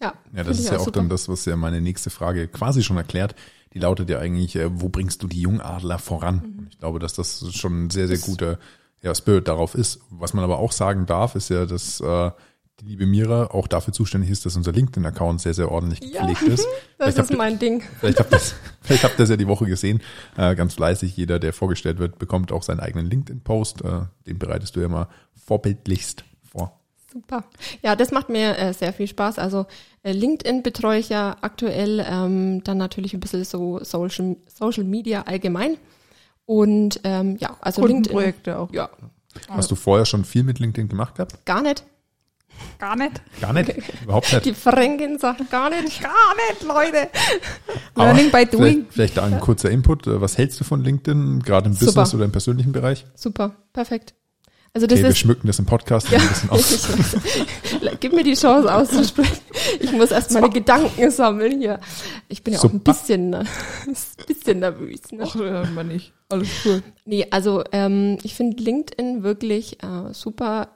Ja, 0.00 0.14
Ja, 0.34 0.44
das 0.44 0.58
ist 0.58 0.70
ja 0.70 0.78
auch 0.78 0.84
super. 0.84 1.00
dann 1.00 1.08
das, 1.08 1.28
was 1.28 1.44
ja 1.44 1.56
meine 1.56 1.80
nächste 1.80 2.10
Frage 2.10 2.48
quasi 2.48 2.82
schon 2.82 2.96
erklärt. 2.96 3.34
Die 3.74 3.78
lautet 3.78 4.10
ja 4.10 4.18
eigentlich, 4.18 4.56
äh, 4.56 4.68
wo 4.80 4.88
bringst 4.88 5.22
du 5.22 5.28
die 5.28 5.42
Jungadler 5.42 5.98
voran? 5.98 6.36
Mhm. 6.36 6.58
Und 6.58 6.68
Ich 6.70 6.78
glaube, 6.78 6.98
dass 6.98 7.14
das 7.14 7.44
schon 7.54 7.84
ein 7.84 7.90
sehr, 7.90 8.08
sehr 8.08 8.18
guter 8.18 8.58
ja, 9.02 9.14
Spirit 9.14 9.48
darauf 9.48 9.74
ist. 9.74 10.00
Was 10.10 10.34
man 10.34 10.44
aber 10.44 10.58
auch 10.58 10.72
sagen 10.72 11.06
darf, 11.06 11.34
ist 11.34 11.50
ja, 11.50 11.66
dass 11.66 12.00
äh, 12.00 12.30
die 12.80 12.86
liebe 12.86 13.06
Mira 13.06 13.46
auch 13.46 13.66
dafür 13.68 13.92
zuständig 13.92 14.30
ist, 14.30 14.46
dass 14.46 14.56
unser 14.56 14.72
LinkedIn-Account 14.72 15.40
sehr, 15.40 15.54
sehr 15.54 15.70
ordentlich 15.70 16.00
Ja, 16.00 16.26
gepflegt 16.26 16.52
ist. 16.54 16.66
Das 16.98 17.14
Vielleicht 17.14 17.18
ist 17.18 17.30
ihr- 17.30 17.36
mein 17.38 17.58
Ding. 17.58 17.82
Vielleicht 17.98 18.18
habt 18.20 18.30
ihr 18.32 18.36
das, 18.38 18.54
vielleicht 18.82 19.04
habt 19.04 19.14
ihr 19.14 19.18
das 19.18 19.30
ja 19.30 19.36
die 19.36 19.46
Woche 19.46 19.64
gesehen. 19.66 20.00
Äh, 20.36 20.54
ganz 20.54 20.74
fleißig. 20.74 21.16
Jeder, 21.16 21.38
der 21.38 21.52
vorgestellt 21.54 21.98
wird, 21.98 22.18
bekommt 22.18 22.52
auch 22.52 22.62
seinen 22.62 22.80
eigenen 22.80 23.06
LinkedIn-Post. 23.06 23.82
Äh, 23.82 24.02
den 24.26 24.38
bereitest 24.38 24.76
du 24.76 24.80
ja 24.80 24.88
mal 24.88 25.08
vorbildlichst 25.46 26.24
vor. 26.50 26.78
Super. 27.12 27.44
Ja, 27.82 27.96
das 27.96 28.12
macht 28.12 28.28
mir 28.28 28.56
äh, 28.58 28.72
sehr 28.74 28.92
viel 28.92 29.06
Spaß. 29.08 29.38
Also 29.38 29.66
äh, 30.02 30.12
LinkedIn 30.12 30.62
betreue 30.62 30.98
ich 31.00 31.08
ja 31.08 31.36
aktuell, 31.40 32.04
ähm, 32.08 32.62
dann 32.64 32.78
natürlich 32.78 33.14
ein 33.14 33.20
bisschen 33.20 33.44
so 33.44 33.82
Social, 33.82 34.36
Social 34.46 34.84
Media 34.84 35.22
allgemein. 35.22 35.76
Und 36.46 37.00
ähm, 37.04 37.36
ja, 37.40 37.56
also 37.60 37.80
LinkedIn. 37.86 38.12
Kundenprojekte 38.12 38.58
auch. 38.58 38.72
Ja, 38.72 38.90
Hast 39.48 39.70
du 39.70 39.74
vorher 39.76 40.04
schon 40.06 40.24
viel 40.24 40.42
mit 40.42 40.58
LinkedIn 40.58 40.88
gemacht 40.88 41.14
gehabt? 41.14 41.44
gar 41.46 41.62
nicht. 41.62 41.84
Gar 42.78 42.96
nicht. 42.96 43.20
Gar 43.40 43.52
nicht. 43.52 43.72
Überhaupt 44.02 44.32
nicht. 44.32 44.44
Die 44.46 44.54
Fränkin 44.54 45.18
sagt 45.18 45.50
gar 45.50 45.68
nicht. 45.70 46.02
Gar 46.02 46.12
nicht, 46.48 46.62
Leute. 46.62 47.08
Aber 47.94 48.04
Learning 48.12 48.30
by 48.30 48.46
doing. 48.46 48.72
Vielleicht, 48.74 48.92
vielleicht 48.92 49.16
da 49.18 49.24
ein 49.24 49.40
kurzer 49.40 49.70
Input. 49.70 50.06
Äh, 50.06 50.20
Was 50.20 50.38
hältst 50.38 50.58
du 50.60 50.64
von 50.64 50.82
LinkedIn, 50.82 51.42
gerade 51.42 51.66
im 51.68 51.74
Super. 51.74 51.86
Business 51.86 52.14
oder 52.14 52.24
im 52.24 52.32
persönlichen 52.32 52.72
Bereich? 52.72 53.04
Super, 53.14 53.54
perfekt. 53.72 54.14
Also 54.72 54.86
das 54.86 54.98
Okay, 54.98 55.02
wir 55.02 55.10
ist 55.10 55.18
schmücken 55.18 55.48
das 55.48 55.58
im 55.58 55.66
Podcast 55.66 56.10
Ja, 56.10 56.18
ein 56.20 56.28
bisschen 56.28 56.50
aus. 56.50 56.88
Gib 57.98 58.12
mir 58.12 58.22
die 58.22 58.34
Chance 58.34 58.72
auszusprechen. 58.72 59.38
Ich 59.80 59.90
muss 59.90 60.12
erst 60.12 60.30
meine 60.30 60.48
Gedanken 60.48 61.10
sammeln 61.10 61.60
hier. 61.60 61.80
Ich 62.28 62.44
bin 62.44 62.54
ja 62.54 62.60
auch 62.60 62.64
ein 62.64 62.70
Super. 62.74 62.92
bisschen, 62.92 63.34
ein 63.34 63.48
bisschen 64.28 64.60
nervös. 64.60 65.00
Ne? 65.10 65.24
Ach, 65.26 65.34
hört 65.34 65.74
man 65.74 65.88
nicht. 65.88 66.12
Alles 66.28 66.48
cool. 66.64 66.84
Nee, 67.04 67.26
also 67.32 67.64
ähm, 67.72 68.18
ich 68.22 68.34
finde 68.36 68.62
LinkedIn 68.62 69.24
wirklich 69.24 69.82
äh, 69.82 70.12
super. 70.12 70.68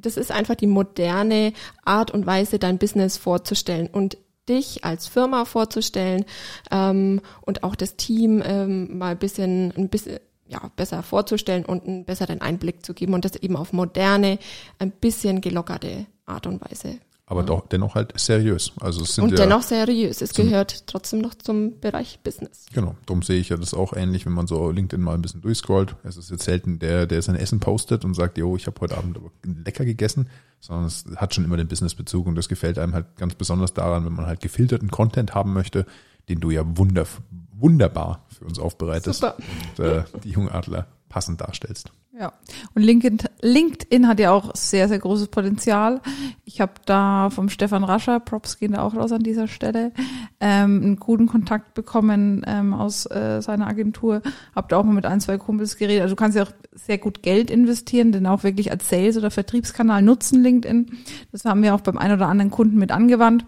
Das 0.00 0.16
ist 0.16 0.32
einfach 0.32 0.54
die 0.54 0.66
moderne 0.66 1.52
Art 1.84 2.10
und 2.10 2.26
Weise, 2.26 2.58
dein 2.58 2.78
Business 2.78 3.16
vorzustellen 3.16 3.88
und 3.88 4.16
dich 4.48 4.84
als 4.84 5.06
Firma 5.06 5.44
vorzustellen 5.44 6.24
ähm, 6.70 7.20
und 7.42 7.62
auch 7.62 7.76
das 7.76 7.96
Team 7.96 8.42
ähm, 8.44 8.98
mal 8.98 9.12
ein 9.12 9.18
bisschen, 9.18 9.72
ein 9.76 9.88
bisschen 9.88 10.18
ja, 10.46 10.60
besser 10.74 11.02
vorzustellen 11.02 11.64
und 11.64 11.86
einen 11.86 12.04
besseren 12.04 12.40
Einblick 12.40 12.84
zu 12.84 12.92
geben 12.92 13.14
und 13.14 13.24
das 13.24 13.36
eben 13.36 13.56
auf 13.56 13.72
moderne, 13.72 14.38
ein 14.78 14.90
bisschen 14.90 15.40
gelockerte 15.40 16.06
Art 16.26 16.46
und 16.46 16.60
Weise. 16.60 16.98
Aber 17.30 17.44
doch, 17.44 17.68
dennoch 17.68 17.94
halt 17.94 18.12
seriös. 18.18 18.72
Also 18.80 19.04
es 19.04 19.14
sind 19.14 19.22
Und 19.22 19.30
ja, 19.30 19.36
dennoch 19.36 19.62
seriös. 19.62 20.20
Es 20.20 20.34
gehört 20.34 20.88
trotzdem 20.88 21.20
noch 21.20 21.36
zum 21.36 21.78
Bereich 21.78 22.18
Business. 22.24 22.66
Genau, 22.74 22.96
darum 23.06 23.22
sehe 23.22 23.38
ich 23.38 23.50
ja 23.50 23.56
das 23.56 23.72
auch 23.72 23.92
ähnlich, 23.92 24.26
wenn 24.26 24.32
man 24.32 24.48
so 24.48 24.72
LinkedIn 24.72 25.00
mal 25.00 25.14
ein 25.14 25.22
bisschen 25.22 25.40
durchscrollt. 25.40 25.94
Es 26.02 26.16
ist 26.16 26.32
jetzt 26.32 26.42
selten 26.42 26.80
der, 26.80 27.06
der 27.06 27.22
sein 27.22 27.36
Essen 27.36 27.60
postet 27.60 28.04
und 28.04 28.14
sagt, 28.14 28.36
jo, 28.36 28.56
ich 28.56 28.66
habe 28.66 28.80
heute 28.80 28.98
Abend 28.98 29.16
aber 29.16 29.30
lecker 29.44 29.84
gegessen, 29.84 30.28
sondern 30.58 30.86
es 30.86 31.04
hat 31.14 31.32
schon 31.32 31.44
immer 31.44 31.56
den 31.56 31.68
Businessbezug 31.68 32.26
und 32.26 32.34
das 32.34 32.48
gefällt 32.48 32.80
einem 32.80 32.94
halt 32.94 33.14
ganz 33.14 33.36
besonders 33.36 33.74
daran, 33.74 34.04
wenn 34.04 34.12
man 34.12 34.26
halt 34.26 34.40
gefilterten 34.40 34.90
Content 34.90 35.32
haben 35.32 35.52
möchte, 35.52 35.86
den 36.28 36.40
du 36.40 36.50
ja 36.50 36.64
wunder, 36.76 37.06
wunderbar 37.52 38.26
für 38.36 38.44
uns 38.44 38.58
aufbereitest 38.58 39.20
Super. 39.20 39.36
und 39.78 39.84
äh, 39.84 40.02
die 40.24 40.30
Jungadler 40.30 40.88
passend 41.08 41.40
darstellst. 41.40 41.92
Ja. 42.20 42.34
Und 42.74 42.82
LinkedIn, 42.82 43.18
LinkedIn 43.40 44.06
hat 44.06 44.20
ja 44.20 44.30
auch 44.30 44.54
sehr, 44.54 44.88
sehr 44.88 44.98
großes 44.98 45.28
Potenzial. 45.28 46.02
Ich 46.44 46.60
habe 46.60 46.74
da 46.84 47.30
vom 47.30 47.48
Stefan 47.48 47.82
Rascher, 47.82 48.20
Props 48.20 48.58
gehen 48.58 48.72
da 48.72 48.82
auch 48.82 48.94
raus 48.94 49.10
an 49.10 49.22
dieser 49.22 49.48
Stelle, 49.48 49.92
ähm, 50.38 50.82
einen 50.82 50.96
guten 50.96 51.26
Kontakt 51.26 51.72
bekommen 51.72 52.44
ähm, 52.46 52.74
aus 52.74 53.06
äh, 53.06 53.40
seiner 53.40 53.66
Agentur. 53.66 54.20
Hab 54.54 54.68
da 54.68 54.76
auch 54.76 54.84
mal 54.84 54.92
mit 54.92 55.06
ein, 55.06 55.20
zwei 55.20 55.38
Kumpels 55.38 55.78
geredet. 55.78 56.02
Also 56.02 56.14
du 56.14 56.18
kannst 56.18 56.36
ja 56.36 56.42
auch 56.42 56.52
sehr 56.72 56.98
gut 56.98 57.22
Geld 57.22 57.50
investieren, 57.50 58.12
denn 58.12 58.26
auch 58.26 58.44
wirklich 58.44 58.70
als 58.70 58.90
Sales- 58.90 59.16
oder 59.16 59.30
Vertriebskanal 59.30 60.02
nutzen 60.02 60.42
LinkedIn. 60.42 60.90
Das 61.32 61.46
haben 61.46 61.62
wir 61.62 61.74
auch 61.74 61.80
beim 61.80 61.96
einen 61.96 62.16
oder 62.16 62.28
anderen 62.28 62.50
Kunden 62.50 62.76
mit 62.76 62.92
angewandt 62.92 63.46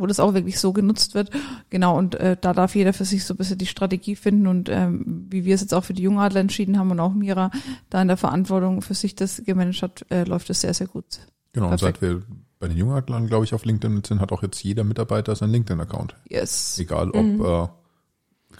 wo 0.00 0.06
das 0.06 0.20
auch 0.20 0.34
wirklich 0.34 0.58
so 0.58 0.72
genutzt 0.72 1.14
wird. 1.14 1.30
Genau, 1.70 1.96
und 1.96 2.14
äh, 2.14 2.36
da 2.40 2.52
darf 2.52 2.74
jeder 2.74 2.92
für 2.92 3.04
sich 3.04 3.24
so 3.24 3.34
ein 3.34 3.36
bisschen 3.36 3.58
die 3.58 3.66
Strategie 3.66 4.16
finden 4.16 4.46
und 4.46 4.68
ähm, 4.68 5.26
wie 5.30 5.44
wir 5.44 5.54
es 5.54 5.60
jetzt 5.60 5.74
auch 5.74 5.84
für 5.84 5.94
die 5.94 6.02
Jungadler 6.02 6.40
entschieden 6.40 6.78
haben 6.78 6.90
und 6.90 7.00
auch 7.00 7.12
Mira 7.12 7.50
da 7.90 8.02
in 8.02 8.08
der 8.08 8.16
Verantwortung 8.16 8.82
für 8.82 8.94
sich 8.94 9.14
das 9.14 9.42
gemanagt 9.44 9.82
hat, 9.82 10.06
äh, 10.10 10.24
läuft 10.24 10.48
das 10.50 10.60
sehr, 10.60 10.74
sehr 10.74 10.86
gut. 10.86 11.20
Genau, 11.52 11.68
Perfekt. 11.68 12.00
und 12.00 12.00
seit 12.00 12.02
wir 12.02 12.22
bei 12.58 12.68
den 12.68 12.76
Jungadlern, 12.76 13.26
glaube 13.26 13.44
ich, 13.44 13.54
auf 13.54 13.64
LinkedIn 13.64 14.02
sind, 14.04 14.20
hat 14.20 14.32
auch 14.32 14.42
jetzt 14.42 14.62
jeder 14.62 14.84
Mitarbeiter 14.84 15.34
seinen 15.34 15.52
LinkedIn-Account. 15.52 16.14
Yes. 16.28 16.78
Egal 16.78 17.10
ob 17.10 17.70
äh, 17.70 17.72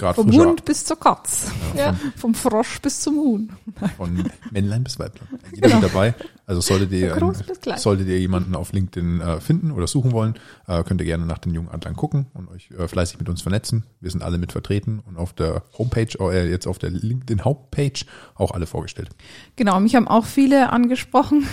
gerade 0.00 0.16
Vom 0.16 0.28
frischer 0.28 0.46
Hund 0.46 0.64
bis 0.64 0.84
zur 0.84 0.98
Katz. 0.98 1.52
Ja. 1.76 1.94
Vom 2.16 2.34
Frosch 2.34 2.80
bis 2.80 3.00
zum 3.00 3.16
Huhn. 3.16 3.52
von 3.96 4.30
Männlein 4.50 4.82
bis 4.82 4.98
Weiblein. 4.98 5.28
Jeder 5.54 5.76
mit 5.76 5.84
dabei. 5.84 6.14
Also 6.46 6.60
solltet 6.62 6.90
ihr, 6.90 7.14
bis 7.46 7.60
klein. 7.60 7.78
solltet 7.78 8.08
ihr 8.08 8.18
jemanden 8.18 8.56
auf 8.56 8.72
LinkedIn 8.72 9.20
äh, 9.20 9.40
finden 9.40 9.70
oder 9.70 9.86
suchen 9.86 10.10
wollen, 10.10 10.34
äh, 10.66 10.82
könnt 10.82 11.00
ihr 11.00 11.04
gerne 11.04 11.24
nach 11.24 11.38
den 11.38 11.54
jungen 11.54 11.68
Adlern 11.68 11.94
gucken 11.94 12.26
und 12.34 12.48
euch 12.50 12.70
äh, 12.76 12.88
fleißig 12.88 13.20
mit 13.20 13.28
uns 13.28 13.40
vernetzen. 13.42 13.84
Wir 14.00 14.10
sind 14.10 14.24
alle 14.24 14.36
mit 14.36 14.50
vertreten 14.50 15.00
und 15.06 15.16
auf 15.16 15.32
der 15.32 15.62
Homepage, 15.78 16.08
äh, 16.18 16.50
jetzt 16.50 16.66
auf 16.66 16.80
der 16.80 16.90
LinkedIn 16.90 17.44
Hauptpage 17.44 18.04
auch 18.34 18.50
alle 18.50 18.66
vorgestellt. 18.66 19.10
Genau, 19.54 19.78
mich 19.78 19.94
haben 19.94 20.08
auch 20.08 20.24
viele 20.24 20.72
angesprochen, 20.72 21.46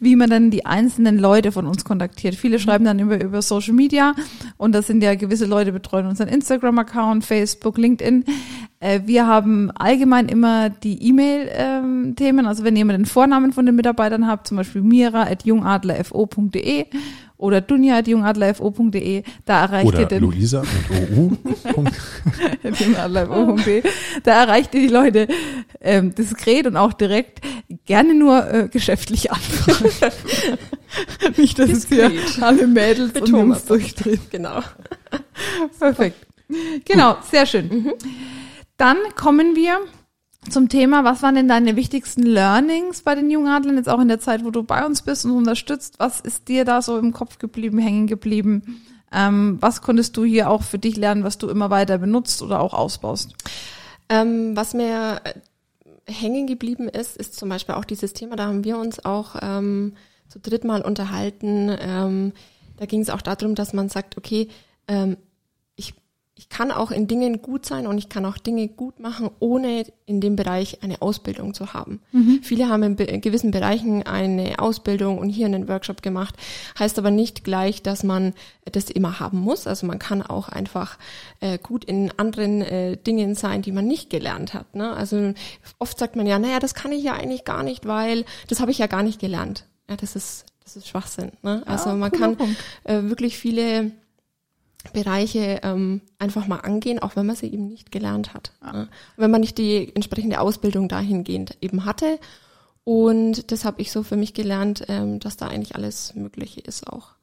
wie 0.00 0.16
man 0.16 0.30
dann 0.30 0.50
die 0.50 0.66
einzelnen 0.66 1.18
Leute 1.18 1.52
von 1.52 1.66
uns 1.66 1.84
kontaktiert. 1.84 2.34
Viele 2.34 2.58
schreiben 2.58 2.84
dann 2.84 2.98
über, 2.98 3.22
über 3.22 3.42
Social 3.42 3.74
Media 3.74 4.14
und 4.56 4.72
das 4.72 4.86
sind 4.86 5.02
ja 5.02 5.14
gewisse 5.14 5.46
Leute 5.46 5.72
betreuen 5.72 6.06
unseren 6.06 6.28
Instagram-Account, 6.28 7.24
Facebook, 7.24 7.78
LinkedIn. 7.78 8.24
Äh, 8.80 9.00
wir 9.06 9.26
haben 9.26 9.70
allgemein 9.70 10.28
immer 10.28 10.68
die 10.68 11.08
E-Mail-Themen, 11.08 12.46
also 12.46 12.64
wenn 12.64 12.76
ihr 12.76 12.84
den 12.84 13.06
Vornamen 13.06 13.52
von 13.52 13.64
den 13.66 13.74
Mitarbeitern 13.74 14.26
habt, 14.26 14.46
zum 14.46 14.58
Beispiel 14.58 14.82
mira.jungadlerfo.de 14.82 16.86
oder 17.38 17.60
dunja.jungadlerfo.de, 17.60 19.22
da 19.44 19.62
erreicht 19.62 19.92
ihr 19.92 19.98
Oder 19.98 20.06
den 20.06 20.22
Luisa 20.22 20.62
mit 20.62 21.10
OU. 21.10 21.36
Jungadlerfo.de, 22.84 23.82
da 24.22 24.42
erreicht 24.42 24.74
ihr 24.74 24.80
die 24.82 24.88
Leute 24.88 25.28
ähm, 25.80 26.14
diskret 26.14 26.66
und 26.66 26.76
auch 26.76 26.92
direkt 26.92 27.40
gerne 27.84 28.14
nur 28.14 28.52
äh, 28.52 28.68
geschäftlich 28.68 29.32
anfragen. 29.32 29.90
Nicht, 31.36 31.58
dass 31.58 31.70
es 31.70 31.88
hier 31.88 32.08
Diskret. 32.08 32.42
alle 32.42 32.66
Mädels 32.66 33.08
und 33.08 33.14
Betonen 33.14 33.48
Jungs 33.48 33.68
wir. 33.68 33.76
durchdrehen. 33.76 34.20
Genau. 34.30 34.60
Perfekt. 35.78 36.26
Genau, 36.84 37.16
sehr 37.30 37.44
schön. 37.44 37.92
Dann 38.76 38.98
kommen 39.14 39.56
wir 39.56 39.78
zum 40.50 40.68
Thema, 40.68 41.04
was 41.04 41.22
waren 41.22 41.34
denn 41.34 41.48
deine 41.48 41.76
wichtigsten 41.76 42.22
Learnings 42.22 43.02
bei 43.02 43.14
den 43.14 43.30
Jungadlern, 43.30 43.76
jetzt 43.76 43.88
auch 43.88 44.00
in 44.00 44.08
der 44.08 44.20
Zeit, 44.20 44.44
wo 44.44 44.50
du 44.50 44.62
bei 44.62 44.84
uns 44.84 45.02
bist 45.02 45.24
und 45.24 45.32
unterstützt? 45.32 45.94
Was 45.98 46.20
ist 46.20 46.48
dir 46.48 46.64
da 46.64 46.82
so 46.82 46.98
im 46.98 47.12
Kopf 47.12 47.38
geblieben, 47.38 47.78
hängen 47.78 48.06
geblieben? 48.06 48.84
Ähm, 49.12 49.58
was 49.60 49.82
konntest 49.82 50.16
du 50.16 50.24
hier 50.24 50.50
auch 50.50 50.62
für 50.62 50.78
dich 50.78 50.96
lernen, 50.96 51.24
was 51.24 51.38
du 51.38 51.48
immer 51.48 51.70
weiter 51.70 51.98
benutzt 51.98 52.42
oder 52.42 52.60
auch 52.60 52.74
ausbaust? 52.74 53.34
Ähm, 54.08 54.56
was 54.56 54.74
mir 54.74 55.20
äh, 55.24 56.12
hängen 56.12 56.46
geblieben 56.46 56.88
ist, 56.88 57.16
ist 57.16 57.34
zum 57.34 57.48
Beispiel 57.48 57.74
auch 57.74 57.84
dieses 57.84 58.12
Thema, 58.12 58.36
da 58.36 58.46
haben 58.46 58.64
wir 58.64 58.78
uns 58.78 59.04
auch 59.04 59.36
ähm, 59.40 59.94
zu 60.28 60.38
dritt 60.38 60.64
mal 60.64 60.82
unterhalten. 60.82 61.76
Ähm, 61.80 62.32
da 62.76 62.86
ging 62.86 63.00
es 63.00 63.10
auch 63.10 63.22
darum, 63.22 63.54
dass 63.54 63.72
man 63.72 63.88
sagt, 63.88 64.16
okay, 64.18 64.48
ähm, 64.86 65.16
ich, 66.36 66.48
kann 66.48 66.70
auch 66.70 66.90
in 66.90 67.06
Dingen 67.06 67.42
gut 67.42 67.66
sein 67.66 67.86
und 67.86 67.98
ich 67.98 68.08
kann 68.08 68.24
auch 68.24 68.38
Dinge 68.38 68.68
gut 68.68 69.00
machen, 69.00 69.30
ohne 69.40 69.84
in 70.06 70.20
dem 70.20 70.36
Bereich 70.36 70.82
eine 70.82 71.02
Ausbildung 71.02 71.54
zu 71.54 71.72
haben. 71.72 72.00
Viele 72.42 72.68
haben 72.68 72.82
in, 72.82 73.20
gewissen 73.20 73.50
Bereichen 73.50 74.02
eine 74.04 74.58
Ausbildung 74.58 75.18
und 75.18 75.30
hier 75.30 75.46
einen 75.46 75.68
Workshop 75.68 76.02
gemacht, 76.02 76.34
heißt 76.78 76.98
aber 76.98 77.10
nicht 77.10 77.44
gleich, 77.44 77.82
dass 77.82 78.04
man 78.04 78.34
das 78.70 78.90
immer 78.90 79.20
haben 79.20 79.38
muss. 79.38 79.66
Also 79.66 79.86
man 79.86 79.98
kann 79.98 80.22
auch 80.22 80.48
einfach 80.48 80.98
äh, 81.40 81.58
gut 81.58 81.84
in 81.84 82.12
anderen 82.18 82.62
äh, 82.62 82.96
Dingen 82.96 83.34
sein, 83.34 83.62
die 83.62 83.72
man 83.72 83.86
nicht 83.86 84.10
gelernt 84.10 84.54
hat. 84.54 84.74
Ne? 84.74 84.92
Also 84.92 85.32
oft 85.78 85.98
sagt 85.98 86.16
man 86.16 86.26
ja, 86.26 86.38
naja, 86.38 86.58
das 86.58 86.74
kann 86.74 86.92
ich 86.92 87.02
ja 87.02 87.14
eigentlich 87.14 87.44
gar 87.44 87.62
nicht, 87.62 87.86
weil 87.86 88.24
das 88.48 88.60
habe 88.60 88.70
ich 88.70 88.78
ja 88.78 88.86
gar 88.86 89.02
nicht 89.02 89.20
gelernt. 89.20 89.66
Ja, 89.88 89.96
das 89.96 90.16
ist 90.16 90.46
das 90.66 90.74
ist 90.74 90.88
Schwachsinn. 90.88 91.30
Ne? 91.42 91.62
Also 91.64 91.90
man 91.90 92.10
cooler 92.10 92.20
kann 92.20 92.36
Punkt. 92.36 92.56
äh, 92.84 93.04
wirklich 93.04 93.38
viele 93.38 93.92
Bereiche 94.92 95.60
ähm, 95.62 96.00
einfach 96.18 96.46
mal 96.46 96.60
angehen, 96.60 96.98
auch 96.98 97.16
wenn 97.16 97.26
man 97.26 97.36
sie 97.36 97.52
eben 97.52 97.68
nicht 97.68 97.90
gelernt 97.90 98.34
hat. 98.34 98.52
Ja. 98.62 98.88
Wenn 99.16 99.30
man 99.30 99.40
nicht 99.40 99.58
die 99.58 99.94
entsprechende 99.94 100.40
Ausbildung 100.40 100.88
dahingehend 100.88 101.56
eben 101.60 101.84
hatte. 101.84 102.18
Und 102.84 103.50
das 103.50 103.64
habe 103.64 103.82
ich 103.82 103.90
so 103.90 104.02
für 104.02 104.16
mich 104.16 104.32
gelernt, 104.32 104.84
ähm, 104.88 105.18
dass 105.18 105.36
da 105.36 105.48
eigentlich 105.48 105.74
alles 105.74 106.14
Mögliche 106.14 106.60
ist 106.60 106.86
auch. 106.86 107.16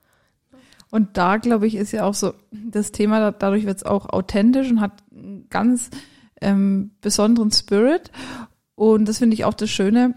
Und 0.91 1.17
da, 1.17 1.37
glaube 1.37 1.65
ich, 1.65 1.75
ist 1.75 1.91
ja 1.91 2.05
auch 2.05 2.13
so 2.13 2.33
das 2.51 2.91
Thema, 2.91 3.31
dadurch 3.31 3.65
wird 3.65 3.77
es 3.77 3.83
auch 3.83 4.09
authentisch 4.09 4.69
und 4.69 4.79
hat 4.79 4.91
einen 5.11 5.47
ganz 5.49 5.89
ähm, 6.39 6.91
besonderen 7.01 7.51
Spirit. 7.51 8.11
Und 8.75 9.05
das 9.05 9.17
finde 9.17 9.33
ich 9.33 9.45
auch 9.45 9.55
das 9.55 9.71
Schöne, 9.71 10.15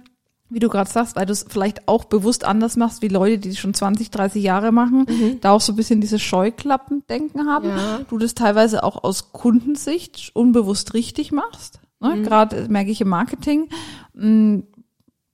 wie 0.48 0.60
du 0.60 0.68
gerade 0.68 0.88
sagst, 0.88 1.16
weil 1.16 1.26
du 1.26 1.32
es 1.32 1.44
vielleicht 1.48 1.88
auch 1.88 2.04
bewusst 2.04 2.44
anders 2.44 2.76
machst, 2.76 3.02
wie 3.02 3.08
Leute, 3.08 3.38
die 3.38 3.56
schon 3.56 3.74
20, 3.74 4.10
30 4.10 4.42
Jahre 4.42 4.72
machen, 4.72 5.06
mhm. 5.08 5.40
da 5.40 5.50
auch 5.50 5.60
so 5.60 5.72
ein 5.72 5.76
bisschen 5.76 6.00
dieses 6.00 6.22
Scheuklappendenken 6.22 7.46
haben. 7.46 7.70
Ja. 7.70 8.00
Du 8.08 8.18
das 8.18 8.34
teilweise 8.34 8.84
auch 8.84 9.02
aus 9.02 9.32
Kundensicht 9.32 10.30
unbewusst 10.34 10.94
richtig 10.94 11.32
machst. 11.32 11.80
Ne? 12.00 12.16
Mhm. 12.16 12.22
Gerade 12.22 12.68
merke 12.68 12.90
ich 12.90 13.00
im 13.00 13.08
Marketing. 13.08 13.68
Hm, 14.14 14.64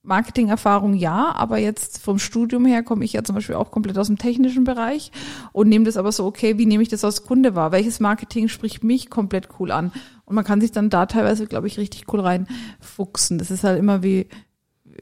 Marketingerfahrung 0.04 0.95
ja, 0.95 1.33
aber 1.37 1.59
jetzt 1.59 2.02
vom 2.02 2.19
Studium 2.19 2.66
her 2.66 2.83
komme 2.83 3.04
ich 3.04 3.12
ja 3.12 3.23
zum 3.23 3.37
Beispiel 3.37 3.54
auch 3.54 3.71
komplett 3.71 3.97
aus 3.99 4.09
dem 4.09 4.19
technischen 4.19 4.64
Bereich 4.64 5.12
und 5.52 5.69
nehme 5.69 5.85
das 5.85 5.97
aber 5.97 6.11
so, 6.11 6.26
okay, 6.26 6.59
wie 6.59 6.66
nehme 6.66 6.83
ich 6.83 6.88
das 6.88 7.04
als 7.04 7.23
Kunde 7.23 7.54
wahr? 7.54 7.71
Welches 7.71 8.00
Marketing 8.00 8.49
spricht 8.49 8.83
mich 8.83 9.11
komplett 9.11 9.49
cool 9.61 9.71
an? 9.71 9.92
Und 10.25 10.35
man 10.35 10.45
kann 10.45 10.61
sich 10.61 10.73
dann 10.73 10.90
da 10.90 11.07
teilweise, 11.07 11.47
glaube 11.47 11.69
ich, 11.69 11.78
richtig 11.78 12.12
cool 12.12 12.21
reinfuchsen. 12.21 13.38
Das 13.38 13.52
ist 13.52 13.62
halt 13.62 13.78
immer 13.78 14.02
wie, 14.02 14.26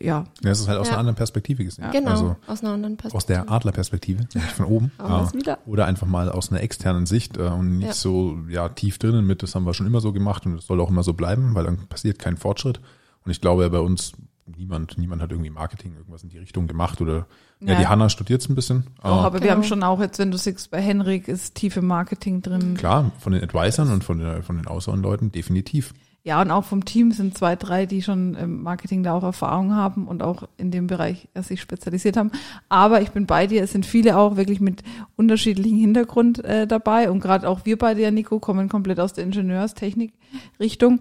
ja. 0.00 0.24
Ja, 0.42 0.50
es 0.50 0.60
ist 0.60 0.68
halt 0.68 0.78
aus 0.78 0.86
ja. 0.86 0.92
einer 0.92 1.00
anderen 1.00 1.16
Perspektive 1.16 1.64
gesehen. 1.64 1.84
Ja. 1.84 1.90
Genau, 1.90 2.10
also 2.10 2.36
aus 2.46 2.62
einer 2.62 2.72
anderen 2.72 2.96
Perspektive. 2.96 3.16
Aus 3.16 3.26
der 3.26 3.50
Adlerperspektive, 3.50 4.28
von 4.56 4.66
oben. 4.66 4.92
äh, 4.98 5.56
oder 5.66 5.86
einfach 5.86 6.06
mal 6.06 6.30
aus 6.30 6.50
einer 6.50 6.62
externen 6.62 7.06
Sicht 7.06 7.36
äh, 7.36 7.42
und 7.42 7.78
nicht 7.78 7.88
ja. 7.88 7.92
so 7.94 8.38
ja 8.48 8.68
tief 8.68 8.98
drinnen 8.98 9.26
mit, 9.26 9.42
das 9.42 9.54
haben 9.54 9.64
wir 9.64 9.74
schon 9.74 9.86
immer 9.86 10.00
so 10.00 10.12
gemacht 10.12 10.46
und 10.46 10.56
das 10.56 10.66
soll 10.66 10.80
auch 10.80 10.90
immer 10.90 11.02
so 11.02 11.14
bleiben, 11.14 11.54
weil 11.54 11.64
dann 11.64 11.86
passiert 11.88 12.18
kein 12.18 12.36
Fortschritt. 12.36 12.80
Und 13.24 13.30
ich 13.30 13.40
glaube, 13.40 13.68
bei 13.70 13.80
uns, 13.80 14.12
niemand, 14.46 14.96
niemand 14.98 15.22
hat 15.22 15.30
irgendwie 15.30 15.50
Marketing 15.50 15.94
irgendwas 15.94 16.22
in 16.22 16.28
die 16.28 16.38
Richtung 16.38 16.66
gemacht 16.66 17.00
oder 17.00 17.26
ja, 17.60 17.78
die 17.78 17.86
Hanna 17.86 18.08
studiert 18.08 18.40
es 18.40 18.48
ein 18.48 18.54
bisschen. 18.54 18.86
Oh, 19.02 19.08
aber 19.08 19.32
genau. 19.32 19.44
wir 19.44 19.50
haben 19.52 19.64
schon 19.64 19.82
auch 19.82 20.00
jetzt, 20.00 20.18
wenn 20.18 20.30
du 20.30 20.38
siehst, 20.38 20.70
bei 20.70 20.80
Henrik 20.80 21.28
ist 21.28 21.56
tiefe 21.56 21.82
Marketing 21.82 22.40
drin. 22.40 22.74
Klar, 22.74 23.12
von 23.18 23.32
den 23.32 23.42
Advisern 23.42 23.92
und 23.92 24.02
von, 24.02 24.18
der, 24.18 24.42
von 24.42 24.56
den 24.56 24.66
Außenleuten 24.66 25.30
definitiv. 25.30 25.92
Ja, 26.22 26.42
und 26.42 26.50
auch 26.50 26.64
vom 26.64 26.84
Team 26.84 27.12
sind 27.12 27.36
zwei, 27.38 27.56
drei, 27.56 27.86
die 27.86 28.02
schon 28.02 28.34
im 28.34 28.62
Marketing 28.62 29.02
da 29.02 29.14
auch 29.14 29.22
Erfahrung 29.22 29.74
haben 29.74 30.06
und 30.06 30.22
auch 30.22 30.46
in 30.58 30.70
dem 30.70 30.86
Bereich 30.86 31.28
sich 31.34 31.62
spezialisiert 31.62 32.18
haben. 32.18 32.30
Aber 32.68 33.00
ich 33.00 33.10
bin 33.12 33.24
bei 33.24 33.46
dir, 33.46 33.62
es 33.62 33.72
sind 33.72 33.86
viele 33.86 34.18
auch 34.18 34.36
wirklich 34.36 34.60
mit 34.60 34.82
unterschiedlichen 35.16 35.78
Hintergrund 35.78 36.44
äh, 36.44 36.66
dabei. 36.66 37.10
Und 37.10 37.20
gerade 37.20 37.48
auch 37.48 37.64
wir 37.64 37.78
beide, 37.78 38.02
ja, 38.02 38.10
Nico, 38.10 38.38
kommen 38.38 38.68
komplett 38.68 39.00
aus 39.00 39.14
der 39.14 39.24
Ingenieurstechnik-Richtung. 39.24 41.00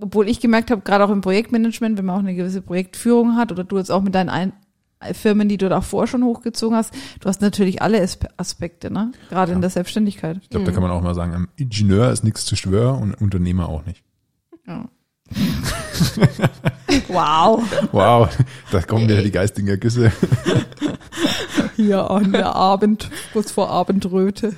Obwohl 0.00 0.28
ich 0.28 0.40
gemerkt 0.40 0.72
habe, 0.72 0.80
gerade 0.80 1.04
auch 1.04 1.10
im 1.10 1.20
Projektmanagement, 1.20 1.96
wenn 1.96 2.06
man 2.06 2.16
auch 2.16 2.20
eine 2.20 2.34
gewisse 2.34 2.62
Projektführung 2.62 3.36
hat 3.36 3.52
oder 3.52 3.62
du 3.62 3.78
jetzt 3.78 3.92
auch 3.92 4.02
mit 4.02 4.16
deinen 4.16 4.30
Ein 4.30 4.52
Firmen, 5.12 5.48
die 5.48 5.58
du 5.58 5.68
davor 5.68 6.08
schon 6.08 6.24
hochgezogen 6.24 6.76
hast, 6.76 6.92
du 7.20 7.28
hast 7.28 7.40
natürlich 7.40 7.82
alle 7.82 8.06
Aspekte, 8.36 8.92
ne? 8.92 9.12
Gerade 9.28 9.52
ja. 9.52 9.56
in 9.56 9.60
der 9.60 9.70
Selbstständigkeit. 9.70 10.38
Ich 10.42 10.50
glaube, 10.50 10.64
mhm. 10.64 10.66
da 10.66 10.72
kann 10.72 10.82
man 10.82 10.90
auch 10.90 11.02
mal 11.02 11.14
sagen, 11.14 11.48
Ingenieur 11.56 12.10
ist 12.10 12.24
nichts 12.24 12.44
zu 12.44 12.56
schwören 12.56 13.00
und 13.00 13.14
Unternehmer 13.14 13.68
auch 13.68 13.86
nicht. 13.86 14.02
Ja. 14.70 14.88
wow. 17.08 17.62
Wow, 17.92 18.28
da 18.70 18.82
kommen 18.82 19.08
wieder 19.08 19.22
die 19.22 19.30
geistigen 19.30 19.68
Ergüsse. 19.68 20.12
Hier 21.76 22.10
an 22.10 22.32
der 22.32 22.54
Abend, 22.54 23.10
kurz 23.32 23.50
vor 23.50 23.70
Abendröte. 23.70 24.54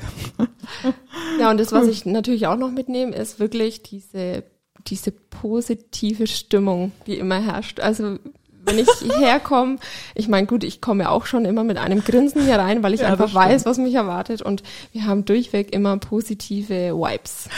Ja, 1.40 1.50
und 1.50 1.58
das, 1.58 1.72
was 1.72 1.88
ich 1.88 2.04
natürlich 2.04 2.46
auch 2.46 2.56
noch 2.56 2.70
mitnehme, 2.70 3.14
ist 3.14 3.38
wirklich 3.38 3.82
diese, 3.82 4.44
diese 4.86 5.12
positive 5.12 6.26
Stimmung, 6.26 6.92
die 7.06 7.18
immer 7.18 7.40
herrscht. 7.40 7.80
Also, 7.80 8.18
wenn 8.64 8.78
ich 8.78 8.88
herkomme, 9.18 9.78
ich 10.14 10.28
meine, 10.28 10.46
gut, 10.46 10.62
ich 10.64 10.80
komme 10.80 11.10
auch 11.10 11.26
schon 11.26 11.44
immer 11.44 11.64
mit 11.64 11.78
einem 11.78 12.04
Grinsen 12.04 12.44
hier 12.44 12.56
rein, 12.56 12.82
weil 12.82 12.94
ich 12.94 13.00
ja, 13.00 13.08
einfach 13.08 13.32
weiß, 13.32 13.64
was 13.66 13.78
mich 13.78 13.94
erwartet 13.94 14.42
und 14.42 14.62
wir 14.92 15.06
haben 15.06 15.24
durchweg 15.24 15.72
immer 15.72 15.96
positive 15.98 16.94
Vibes 16.94 17.48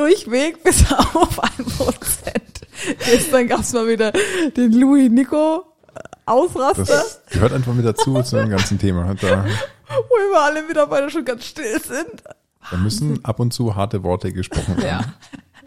durchweg 0.00 0.62
bis 0.64 0.90
auf 0.92 1.42
ein 1.42 1.64
Prozent. 1.64 2.60
Gestern 3.04 3.48
gab's 3.48 3.72
mal 3.72 3.86
wieder 3.86 4.12
den 4.56 4.72
Louis 4.72 5.10
Nico 5.10 5.64
äh, 5.94 6.00
Ausraster. 6.26 6.84
Das 6.84 7.20
gehört 7.30 7.52
einfach 7.52 7.74
mit 7.74 7.84
dazu 7.84 8.22
zu 8.22 8.36
dem 8.36 8.48
ganzen 8.48 8.78
Thema. 8.78 9.14
Da, 9.20 9.44
Wo 9.88 10.28
immer 10.28 10.40
alle 10.40 10.62
Mitarbeiter 10.62 11.10
schon 11.10 11.24
ganz 11.24 11.44
still 11.44 11.80
sind. 11.80 12.22
Da 12.70 12.76
müssen 12.76 13.24
ab 13.24 13.40
und 13.40 13.52
zu 13.52 13.74
harte 13.74 14.02
Worte 14.02 14.32
gesprochen 14.32 14.76
werden. 14.78 15.04
Ja. 15.06 15.14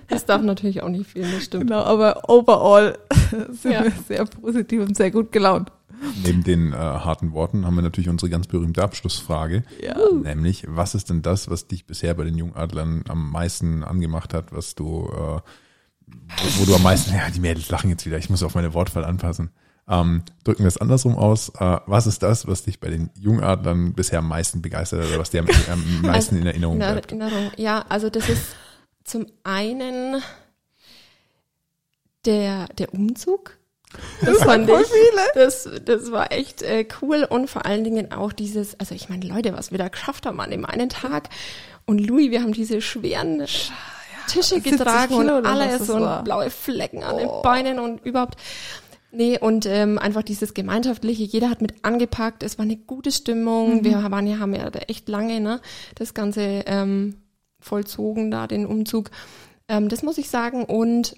Das 0.07 0.25
darf 0.25 0.41
natürlich 0.41 0.81
auch 0.81 0.89
nicht 0.89 1.09
fehlen, 1.09 1.31
das 1.33 1.45
stimmt. 1.45 1.67
Genau, 1.67 1.81
aber 1.83 2.29
overall 2.29 2.97
sind 3.51 3.71
ja. 3.71 3.83
wir 3.83 3.91
sehr 4.07 4.25
positiv 4.25 4.81
und 4.81 4.95
sehr 4.95 5.11
gut 5.11 5.31
gelaunt. 5.31 5.71
Neben 6.23 6.43
den 6.43 6.73
äh, 6.73 6.75
harten 6.75 7.33
Worten 7.33 7.65
haben 7.65 7.75
wir 7.75 7.81
natürlich 7.81 8.09
unsere 8.09 8.29
ganz 8.29 8.47
berühmte 8.47 8.83
Abschlussfrage. 8.83 9.63
Ja. 9.81 9.95
Nämlich, 10.11 10.65
was 10.67 10.95
ist 10.95 11.09
denn 11.09 11.21
das, 11.21 11.49
was 11.49 11.67
dich 11.67 11.85
bisher 11.85 12.13
bei 12.13 12.23
den 12.23 12.37
Jungadlern 12.37 13.03
am 13.07 13.31
meisten 13.31 13.83
angemacht 13.83 14.33
hat, 14.33 14.51
was 14.51 14.75
du, 14.75 15.09
äh, 15.09 15.41
wo, 16.07 16.59
wo, 16.59 16.65
du 16.65 16.75
am 16.75 16.83
meisten, 16.83 17.13
ja, 17.13 17.29
die 17.29 17.39
Mädels 17.39 17.69
lachen 17.69 17.89
jetzt 17.89 18.05
wieder, 18.05 18.17
ich 18.17 18.29
muss 18.29 18.43
auf 18.43 18.55
meine 18.55 18.73
Wortwahl 18.73 19.05
anpassen. 19.05 19.51
Ähm, 19.87 20.23
drücken 20.45 20.63
wir 20.63 20.69
es 20.69 20.77
andersrum 20.77 21.17
aus. 21.17 21.49
Äh, 21.49 21.77
was 21.85 22.07
ist 22.07 22.23
das, 22.23 22.47
was 22.47 22.63
dich 22.63 22.79
bei 22.79 22.89
den 22.89 23.09
Jungadlern 23.19 23.93
bisher 23.93 24.19
am 24.19 24.27
meisten 24.27 24.61
begeistert 24.61 25.01
hat 25.01 25.09
oder 25.09 25.19
was 25.19 25.29
dir 25.29 25.41
am, 25.41 25.47
am 25.71 26.01
meisten 26.01 26.35
also, 26.35 26.37
in 26.37 26.47
Erinnerung 26.47 26.77
bleibt? 26.77 27.11
In 27.11 27.21
Erinnerung, 27.21 27.51
ja, 27.57 27.85
also 27.89 28.09
das 28.09 28.29
ist 28.29 28.55
zum 29.03 29.25
einen 29.43 30.21
der, 32.25 32.67
der 32.77 32.93
Umzug 32.93 33.57
das, 34.21 34.37
das 34.37 34.43
fand 34.43 34.69
ich, 34.69 34.75
viele. 34.75 35.21
Das, 35.35 35.69
das 35.85 36.11
war 36.11 36.31
echt 36.31 36.61
äh, 36.61 36.85
cool 37.01 37.25
und 37.29 37.49
vor 37.49 37.65
allen 37.65 37.83
Dingen 37.83 38.11
auch 38.11 38.33
dieses, 38.33 38.79
also 38.79 38.95
ich 38.95 39.09
meine, 39.09 39.25
Leute, 39.25 39.53
was 39.53 39.71
wir 39.71 39.77
da 39.77 39.87
geschafft 39.87 40.25
haben 40.25 40.39
an 40.39 40.51
dem 40.51 40.65
einen 40.65 40.89
Tag. 40.89 41.29
Und 41.85 41.99
Louis, 41.99 42.31
wir 42.31 42.41
haben 42.41 42.53
diese 42.53 42.81
schweren 42.81 43.45
Tische 44.27 44.61
getragen 44.61 45.15
und 45.15 45.45
alles 45.45 45.89
und 45.89 46.01
war. 46.01 46.23
blaue 46.23 46.49
Flecken 46.49 47.03
an 47.03 47.15
oh. 47.15 47.17
den 47.19 47.29
Beinen 47.43 47.79
und 47.79 48.05
überhaupt. 48.05 48.35
Nee, 49.11 49.37
und 49.37 49.67
ähm, 49.67 49.99
einfach 49.99 50.23
dieses 50.23 50.55
Gemeinschaftliche, 50.55 51.23
jeder 51.23 51.49
hat 51.49 51.61
mit 51.61 51.85
angepackt, 51.85 52.41
es 52.41 52.57
war 52.57 52.63
eine 52.63 52.77
gute 52.77 53.11
Stimmung. 53.11 53.77
Mhm. 53.77 53.85
Wir 53.85 54.11
waren 54.11 54.25
ja, 54.25 54.39
haben 54.39 54.55
ja 54.55 54.67
echt 54.87 55.07
lange, 55.07 55.39
ne, 55.39 55.61
das 55.95 56.15
Ganze 56.15 56.63
ähm, 56.65 57.17
vollzogen, 57.59 58.31
da 58.31 58.47
den 58.47 58.65
Umzug. 58.65 59.11
Ähm, 59.67 59.87
das 59.87 60.01
muss 60.01 60.17
ich 60.17 60.29
sagen. 60.29 60.65
Und 60.65 61.15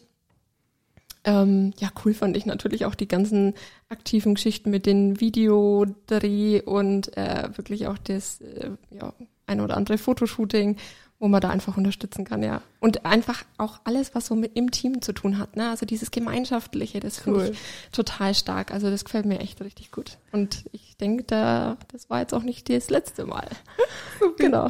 ähm, 1.25 1.73
ja, 1.79 1.89
cool 2.03 2.13
fand 2.13 2.38
ich 2.38 2.45
natürlich 2.45 2.85
auch 2.85 2.95
die 2.95 3.07
ganzen 3.07 3.53
aktiven 3.89 4.35
Geschichten 4.35 4.69
mit 4.69 4.85
den 4.85 5.19
Videodreh 5.19 6.61
und 6.61 7.15
äh, 7.17 7.49
wirklich 7.55 7.88
auch 7.88 7.97
das 7.97 8.41
äh, 8.41 8.71
ja, 8.91 9.13
ein 9.47 9.61
oder 9.61 9.75
andere 9.75 9.97
Fotoshooting 9.97 10.77
wo 11.19 11.27
man 11.27 11.41
da 11.41 11.49
einfach 11.49 11.77
unterstützen 11.77 12.25
kann, 12.25 12.43
ja. 12.43 12.61
Und 12.85 13.03
einfach 13.03 13.43
auch 13.57 13.79
alles, 13.83 14.13
was 14.13 14.27
so 14.27 14.35
mit 14.35 14.51
im 14.55 14.69
Team 14.69 15.01
zu 15.01 15.11
tun 15.11 15.39
hat, 15.39 15.55
ne? 15.55 15.71
Also 15.71 15.87
dieses 15.87 16.11
Gemeinschaftliche, 16.11 16.99
das 16.99 17.19
cool. 17.25 17.39
finde 17.39 17.51
ich 17.53 17.59
total 17.91 18.35
stark. 18.35 18.71
Also 18.71 18.91
das 18.91 19.03
gefällt 19.03 19.25
mir 19.25 19.39
echt 19.39 19.59
richtig 19.61 19.89
gut. 19.89 20.19
Und 20.31 20.65
ich 20.71 20.95
denke, 20.95 21.23
da, 21.23 21.77
das 21.91 22.11
war 22.11 22.19
jetzt 22.19 22.35
auch 22.35 22.43
nicht 22.43 22.69
das 22.69 22.91
letzte 22.91 23.25
Mal. 23.25 23.47
genau. 24.37 24.67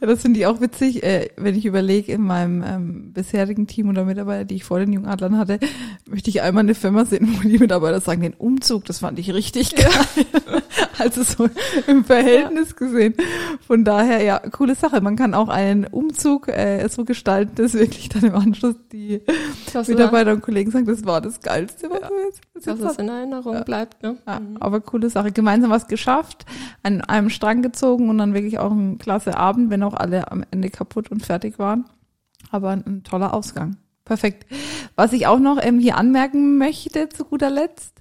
Ja, 0.00 0.06
das 0.06 0.20
finde 0.20 0.40
ich 0.40 0.46
auch 0.46 0.60
witzig, 0.60 1.02
äh, 1.02 1.30
wenn 1.36 1.54
ich 1.54 1.64
überlege, 1.64 2.12
in 2.12 2.22
meinem 2.24 2.62
ähm, 2.62 3.12
bisherigen 3.14 3.66
Team 3.66 3.88
oder 3.88 4.04
Mitarbeiter, 4.04 4.44
die 4.44 4.56
ich 4.56 4.64
vor 4.64 4.78
den 4.78 4.92
Jungadlern 4.92 5.38
hatte, 5.38 5.58
möchte 6.06 6.28
ich 6.28 6.42
einmal 6.42 6.62
eine 6.62 6.74
Firma 6.74 7.06
sehen, 7.06 7.38
wo 7.38 7.48
die 7.48 7.58
Mitarbeiter 7.58 8.00
sagen, 8.00 8.20
den 8.20 8.34
Umzug, 8.34 8.84
das 8.84 8.98
fand 8.98 9.18
ich 9.18 9.32
richtig 9.32 9.76
geil. 9.76 9.88
Ja. 10.16 10.62
also 10.98 11.22
so 11.22 11.48
im 11.86 12.04
Verhältnis 12.04 12.70
ja. 12.70 12.76
gesehen. 12.76 13.14
Von 13.66 13.84
daher, 13.84 14.22
ja, 14.22 14.38
coole 14.38 14.74
Sache. 14.74 15.00
Man 15.00 15.16
kann 15.16 15.34
auch 15.34 15.48
einen 15.48 15.86
Umzug 15.86 16.48
äh, 16.48 16.86
so 16.88 17.04
gestalten, 17.04 17.45
dass 17.54 17.74
wirklich 17.74 18.08
dann 18.08 18.24
im 18.24 18.34
Anschluss 18.34 18.74
die 18.92 19.22
das 19.72 19.88
Mitarbeiter 19.88 20.32
und 20.32 20.42
Kollegen 20.42 20.70
sagen, 20.70 20.86
das 20.86 21.04
war 21.04 21.20
das 21.20 21.40
Geilste, 21.40 21.90
was 21.90 22.00
ja. 22.00 22.10
wir 22.10 22.24
jetzt 22.24 22.66
Dass 22.66 22.80
es 22.80 22.98
in 22.98 23.08
Erinnerung 23.08 23.54
ja. 23.54 23.62
bleibt. 23.62 24.02
Ne? 24.02 24.16
Ja, 24.26 24.40
mhm. 24.40 24.56
Aber 24.58 24.80
coole 24.80 25.10
Sache. 25.10 25.32
Gemeinsam 25.32 25.70
was 25.70 25.86
geschafft, 25.86 26.44
an 26.82 27.00
einem 27.02 27.30
Strang 27.30 27.62
gezogen 27.62 28.08
und 28.10 28.18
dann 28.18 28.34
wirklich 28.34 28.58
auch 28.58 28.70
ein 28.70 28.98
klasse 28.98 29.36
Abend, 29.36 29.70
wenn 29.70 29.82
auch 29.82 29.94
alle 29.94 30.30
am 30.30 30.44
Ende 30.50 30.70
kaputt 30.70 31.10
und 31.10 31.24
fertig 31.24 31.58
waren. 31.58 31.84
Aber 32.50 32.70
ein, 32.70 32.84
ein 32.86 33.04
toller 33.04 33.34
Ausgang. 33.34 33.76
Perfekt. 34.04 34.46
Was 34.94 35.12
ich 35.12 35.26
auch 35.26 35.40
noch 35.40 35.58
ähm, 35.60 35.80
hier 35.80 35.96
anmerken 35.96 36.58
möchte 36.58 37.08
zu 37.08 37.24
guter 37.24 37.50
Letzt, 37.50 37.92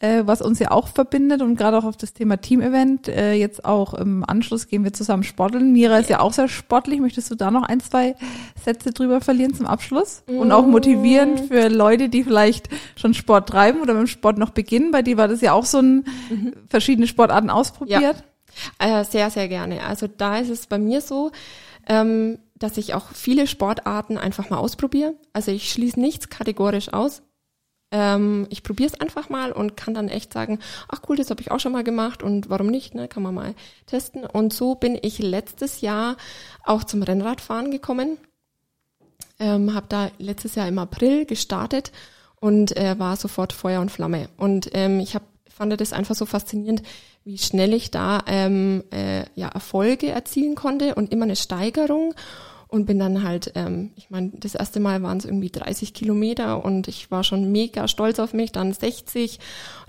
äh, 0.00 0.22
was 0.24 0.40
uns 0.40 0.58
ja 0.58 0.70
auch 0.70 0.88
verbindet 0.88 1.42
und 1.42 1.56
gerade 1.56 1.78
auch 1.78 1.84
auf 1.84 1.96
das 1.96 2.14
Thema 2.14 2.38
Team-Event, 2.38 3.08
äh, 3.08 3.34
jetzt 3.34 3.64
auch 3.64 3.94
im 3.94 4.24
Anschluss 4.26 4.66
gehen 4.66 4.82
wir 4.82 4.94
zusammen 4.94 5.22
sporteln. 5.22 5.72
Mira 5.72 5.98
ist 5.98 6.08
ja 6.08 6.20
auch 6.20 6.32
sehr 6.32 6.48
sportlich. 6.48 7.00
Möchtest 7.00 7.30
du 7.30 7.34
da 7.34 7.50
noch 7.50 7.62
ein, 7.62 7.80
zwei 7.80 8.16
Sätze 8.62 8.92
drüber 8.92 9.20
verlieren 9.20 9.54
zum 9.54 9.66
Abschluss? 9.66 10.22
Und 10.26 10.52
auch 10.52 10.66
motivierend 10.66 11.40
für 11.48 11.68
Leute, 11.68 12.08
die 12.08 12.24
vielleicht 12.24 12.70
schon 12.96 13.12
Sport 13.12 13.50
treiben 13.50 13.82
oder 13.82 13.92
mit 13.92 14.00
dem 14.00 14.06
Sport 14.06 14.38
noch 14.38 14.50
beginnen. 14.50 14.90
Bei 14.90 15.02
dir 15.02 15.18
war 15.18 15.28
das 15.28 15.42
ja 15.42 15.52
auch 15.52 15.66
so 15.66 15.78
ein 15.78 16.06
mhm. 16.30 16.54
verschiedene 16.68 17.06
Sportarten 17.06 17.50
ausprobiert. 17.50 18.24
Ja. 18.78 19.00
Äh, 19.00 19.04
sehr, 19.04 19.30
sehr 19.30 19.48
gerne. 19.48 19.84
Also 19.84 20.06
da 20.06 20.38
ist 20.38 20.48
es 20.48 20.66
bei 20.66 20.78
mir 20.78 21.02
so, 21.02 21.30
ähm, 21.86 22.38
dass 22.58 22.78
ich 22.78 22.94
auch 22.94 23.10
viele 23.12 23.46
Sportarten 23.46 24.16
einfach 24.16 24.48
mal 24.48 24.58
ausprobiere. 24.58 25.14
Also 25.34 25.50
ich 25.50 25.70
schließe 25.70 26.00
nichts 26.00 26.30
kategorisch 26.30 26.92
aus. 26.92 27.22
Ähm, 27.92 28.46
ich 28.50 28.62
probiere 28.62 28.90
es 28.92 29.00
einfach 29.00 29.28
mal 29.28 29.52
und 29.52 29.76
kann 29.76 29.94
dann 29.94 30.08
echt 30.08 30.32
sagen, 30.32 30.60
ach 30.88 31.02
cool, 31.08 31.16
das 31.16 31.30
habe 31.30 31.40
ich 31.40 31.50
auch 31.50 31.58
schon 31.60 31.72
mal 31.72 31.84
gemacht 31.84 32.22
und 32.22 32.48
warum 32.48 32.68
nicht, 32.68 32.94
ne? 32.94 33.08
kann 33.08 33.22
man 33.22 33.34
mal 33.34 33.54
testen. 33.86 34.24
Und 34.24 34.52
so 34.52 34.74
bin 34.74 34.98
ich 35.00 35.18
letztes 35.18 35.80
Jahr 35.80 36.16
auch 36.64 36.84
zum 36.84 37.02
Rennradfahren 37.02 37.70
gekommen. 37.70 38.18
Ähm, 39.38 39.74
habe 39.74 39.86
da 39.88 40.10
letztes 40.18 40.54
Jahr 40.54 40.68
im 40.68 40.78
April 40.78 41.24
gestartet 41.24 41.90
und 42.40 42.76
äh, 42.76 42.98
war 42.98 43.16
sofort 43.16 43.52
Feuer 43.52 43.80
und 43.80 43.90
Flamme. 43.90 44.28
Und 44.36 44.70
ähm, 44.72 45.00
ich 45.00 45.14
hab, 45.14 45.22
fand 45.48 45.78
das 45.80 45.92
einfach 45.92 46.14
so 46.14 46.26
faszinierend, 46.26 46.82
wie 47.24 47.38
schnell 47.38 47.74
ich 47.74 47.90
da 47.90 48.22
ähm, 48.26 48.84
äh, 48.92 49.24
ja, 49.34 49.48
Erfolge 49.48 50.08
erzielen 50.10 50.54
konnte 50.54 50.94
und 50.94 51.12
immer 51.12 51.24
eine 51.24 51.36
Steigerung 51.36 52.14
und 52.70 52.86
bin 52.86 52.98
dann 52.98 53.22
halt, 53.22 53.52
ähm, 53.56 53.90
ich 53.96 54.10
meine, 54.10 54.30
das 54.34 54.54
erste 54.54 54.80
Mal 54.80 55.02
waren 55.02 55.18
es 55.18 55.24
irgendwie 55.24 55.50
30 55.50 55.92
Kilometer 55.92 56.64
und 56.64 56.88
ich 56.88 57.10
war 57.10 57.24
schon 57.24 57.50
mega 57.50 57.88
stolz 57.88 58.18
auf 58.18 58.32
mich, 58.32 58.52
dann 58.52 58.72
60, 58.72 59.40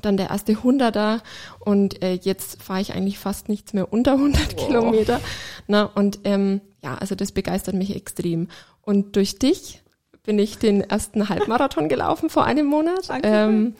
dann 0.01 0.17
der 0.17 0.29
erste 0.29 0.53
100er 0.53 1.19
und 1.59 2.01
äh, 2.01 2.13
jetzt 2.13 2.61
fahre 2.61 2.81
ich 2.81 2.93
eigentlich 2.93 3.19
fast 3.19 3.49
nichts 3.49 3.73
mehr 3.73 3.93
unter 3.93 4.13
100 4.13 4.57
wow. 4.57 4.67
Kilometer. 4.67 5.21
Na, 5.67 5.83
und 5.83 6.19
ähm, 6.23 6.61
ja, 6.81 6.95
also 6.95 7.15
das 7.15 7.31
begeistert 7.31 7.75
mich 7.75 7.95
extrem. 7.95 8.47
Und 8.81 9.15
durch 9.15 9.37
dich 9.37 9.83
bin 10.23 10.39
ich 10.39 10.57
den 10.57 10.81
ersten 10.81 11.29
Halbmarathon 11.29 11.89
gelaufen 11.89 12.29
vor 12.29 12.45
einem 12.45 12.65
Monat. 12.65 13.09
Ähm, 13.23 13.75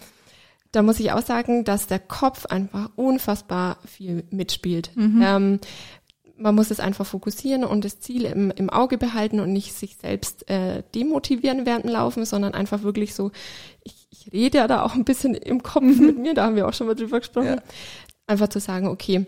da 0.71 0.83
muss 0.83 0.99
ich 0.99 1.11
auch 1.11 1.21
sagen, 1.21 1.65
dass 1.65 1.87
der 1.87 1.99
Kopf 1.99 2.45
einfach 2.45 2.89
unfassbar 2.95 3.77
viel 3.85 4.23
mitspielt. 4.31 4.91
Mhm. 4.95 5.21
Ähm, 5.23 5.59
man 6.41 6.55
muss 6.55 6.71
es 6.71 6.79
einfach 6.79 7.05
fokussieren 7.05 7.63
und 7.63 7.85
das 7.85 7.99
Ziel 7.99 8.25
im, 8.25 8.51
im 8.51 8.69
Auge 8.69 8.97
behalten 8.97 9.39
und 9.39 9.53
nicht 9.53 9.73
sich 9.73 9.95
selbst 9.97 10.49
äh, 10.49 10.83
demotivieren 10.95 11.65
während 11.65 11.85
dem 11.85 11.91
Laufen, 11.91 12.25
sondern 12.25 12.53
einfach 12.53 12.83
wirklich 12.83 13.13
so, 13.13 13.31
ich, 13.83 14.07
ich 14.09 14.33
rede 14.33 14.59
ja 14.59 14.67
da 14.67 14.83
auch 14.83 14.95
ein 14.95 15.05
bisschen 15.05 15.35
im 15.35 15.63
Kopf 15.63 15.83
mhm. 15.83 16.05
mit 16.05 16.17
mir, 16.17 16.33
da 16.33 16.45
haben 16.45 16.55
wir 16.55 16.67
auch 16.67 16.73
schon 16.73 16.87
mal 16.87 16.95
drüber 16.95 17.19
gesprochen, 17.19 17.45
ja. 17.45 17.63
einfach 18.27 18.49
zu 18.49 18.59
sagen, 18.59 18.87
okay, 18.87 19.25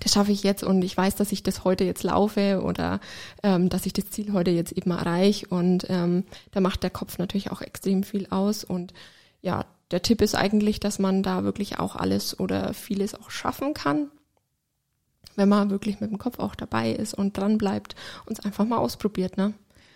das 0.00 0.12
schaffe 0.12 0.32
ich 0.32 0.42
jetzt 0.42 0.64
und 0.64 0.82
ich 0.82 0.96
weiß, 0.96 1.16
dass 1.16 1.32
ich 1.32 1.42
das 1.42 1.64
heute 1.64 1.84
jetzt 1.84 2.02
laufe 2.02 2.62
oder 2.62 3.00
ähm, 3.42 3.68
dass 3.68 3.84
ich 3.84 3.92
das 3.92 4.10
Ziel 4.10 4.32
heute 4.32 4.50
jetzt 4.50 4.72
eben 4.72 4.90
erreiche 4.90 5.46
und 5.48 5.86
ähm, 5.90 6.24
da 6.52 6.60
macht 6.60 6.82
der 6.82 6.90
Kopf 6.90 7.18
natürlich 7.18 7.50
auch 7.50 7.60
extrem 7.60 8.02
viel 8.02 8.26
aus 8.30 8.64
und 8.64 8.94
ja, 9.42 9.66
der 9.90 10.00
Tipp 10.00 10.22
ist 10.22 10.34
eigentlich, 10.34 10.80
dass 10.80 10.98
man 10.98 11.22
da 11.22 11.44
wirklich 11.44 11.78
auch 11.78 11.96
alles 11.96 12.40
oder 12.40 12.72
vieles 12.72 13.14
auch 13.14 13.28
schaffen 13.28 13.74
kann 13.74 14.08
wenn 15.36 15.48
man 15.48 15.70
wirklich 15.70 16.00
mit 16.00 16.10
dem 16.10 16.18
Kopf 16.18 16.38
auch 16.38 16.54
dabei 16.54 16.92
ist 16.92 17.14
und 17.14 17.36
dran 17.36 17.58
bleibt 17.58 17.94
und 18.26 18.38
es 18.38 18.44
einfach 18.44 18.64
mal 18.64 18.78
ausprobiert, 18.78 19.36
ne? 19.36 19.54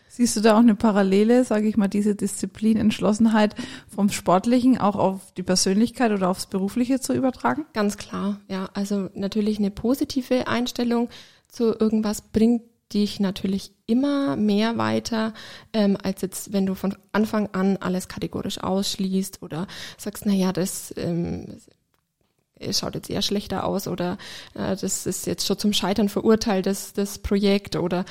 Siehst 0.08 0.36
du 0.36 0.40
da 0.40 0.54
auch 0.54 0.60
eine 0.60 0.74
Parallele, 0.74 1.44
sage 1.44 1.68
ich 1.68 1.76
mal, 1.76 1.88
diese 1.88 2.14
Disziplin, 2.14 2.78
Entschlossenheit 2.78 3.54
vom 3.88 4.08
Sportlichen 4.08 4.78
auch 4.78 4.96
auf 4.96 5.32
die 5.36 5.42
Persönlichkeit 5.42 6.12
oder 6.12 6.30
aufs 6.30 6.46
Berufliche 6.46 7.00
zu 7.00 7.12
übertragen? 7.12 7.66
Ganz 7.72 7.96
klar, 7.96 8.40
ja. 8.48 8.70
Also 8.72 9.10
natürlich 9.14 9.58
eine 9.58 9.70
positive 9.70 10.46
Einstellung 10.46 11.08
zu 11.48 11.76
irgendwas 11.78 12.22
bringt 12.22 12.62
dich 12.92 13.18
natürlich 13.20 13.72
immer 13.86 14.36
mehr 14.36 14.78
weiter, 14.78 15.34
ähm, 15.72 15.98
als 16.02 16.22
jetzt, 16.22 16.52
wenn 16.52 16.66
du 16.66 16.74
von 16.74 16.96
Anfang 17.12 17.48
an 17.52 17.76
alles 17.78 18.08
kategorisch 18.08 18.58
ausschließt 18.58 19.42
oder 19.42 19.66
sagst, 19.98 20.24
na 20.24 20.32
ja, 20.32 20.52
das 20.52 20.94
ähm, 20.96 21.56
es 22.58 22.80
schaut 22.80 22.94
jetzt 22.94 23.10
eher 23.10 23.22
schlechter 23.22 23.64
aus 23.64 23.88
oder 23.88 24.18
äh, 24.54 24.76
das 24.76 25.06
ist 25.06 25.26
jetzt 25.26 25.46
schon 25.46 25.58
zum 25.58 25.72
Scheitern 25.72 26.08
verurteilt, 26.08 26.66
das, 26.66 26.92
das 26.92 27.18
Projekt 27.18 27.76
oder 27.76 28.04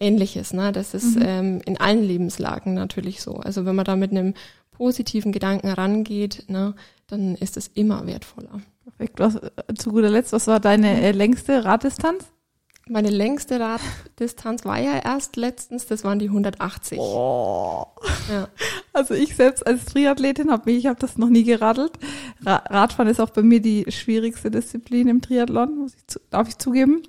ähnliches. 0.00 0.52
Ne? 0.52 0.72
Das 0.72 0.94
ist 0.94 1.16
mhm. 1.16 1.22
ähm, 1.24 1.62
in 1.64 1.78
allen 1.78 2.02
Lebenslagen 2.02 2.74
natürlich 2.74 3.22
so. 3.22 3.36
Also 3.36 3.64
wenn 3.64 3.76
man 3.76 3.84
da 3.84 3.96
mit 3.96 4.10
einem 4.10 4.34
positiven 4.72 5.32
Gedanken 5.32 5.68
rangeht, 5.68 6.44
ne, 6.48 6.74
dann 7.06 7.36
ist 7.36 7.56
es 7.56 7.68
immer 7.68 8.06
wertvoller. 8.06 8.60
Perfekt. 8.84 9.20
Was, 9.20 9.36
äh, 9.36 9.74
zu 9.76 9.90
guter 9.90 10.10
Letzt, 10.10 10.32
was 10.32 10.46
war 10.46 10.60
deine 10.60 11.02
äh, 11.02 11.12
längste 11.12 11.64
Raddistanz? 11.64 12.24
Meine 12.88 13.10
längste 13.10 13.60
Raddistanz 13.60 14.64
war 14.64 14.78
ja 14.78 14.98
erst 14.98 15.36
letztens, 15.36 15.86
das 15.86 16.02
waren 16.02 16.18
die 16.18 16.26
180. 16.26 16.98
Oh. 16.98 17.86
Ja. 18.30 18.48
Also 18.92 19.14
ich 19.14 19.36
selbst 19.36 19.64
als 19.66 19.84
Triathletin 19.86 20.50
habe 20.50 20.70
mich, 20.70 20.78
ich 20.78 20.86
habe 20.86 20.98
das 20.98 21.16
noch 21.16 21.28
nie 21.28 21.44
geradelt. 21.44 21.92
Radfahren 22.44 23.08
ist 23.08 23.20
auch 23.20 23.30
bei 23.30 23.42
mir 23.42 23.60
die 23.60 23.86
schwierigste 23.88 24.50
Disziplin 24.50 25.08
im 25.08 25.20
Triathlon, 25.20 25.78
muss 25.78 25.94
ich 25.94 26.20
darf 26.30 26.48
ich 26.48 26.58
zugeben. 26.58 27.02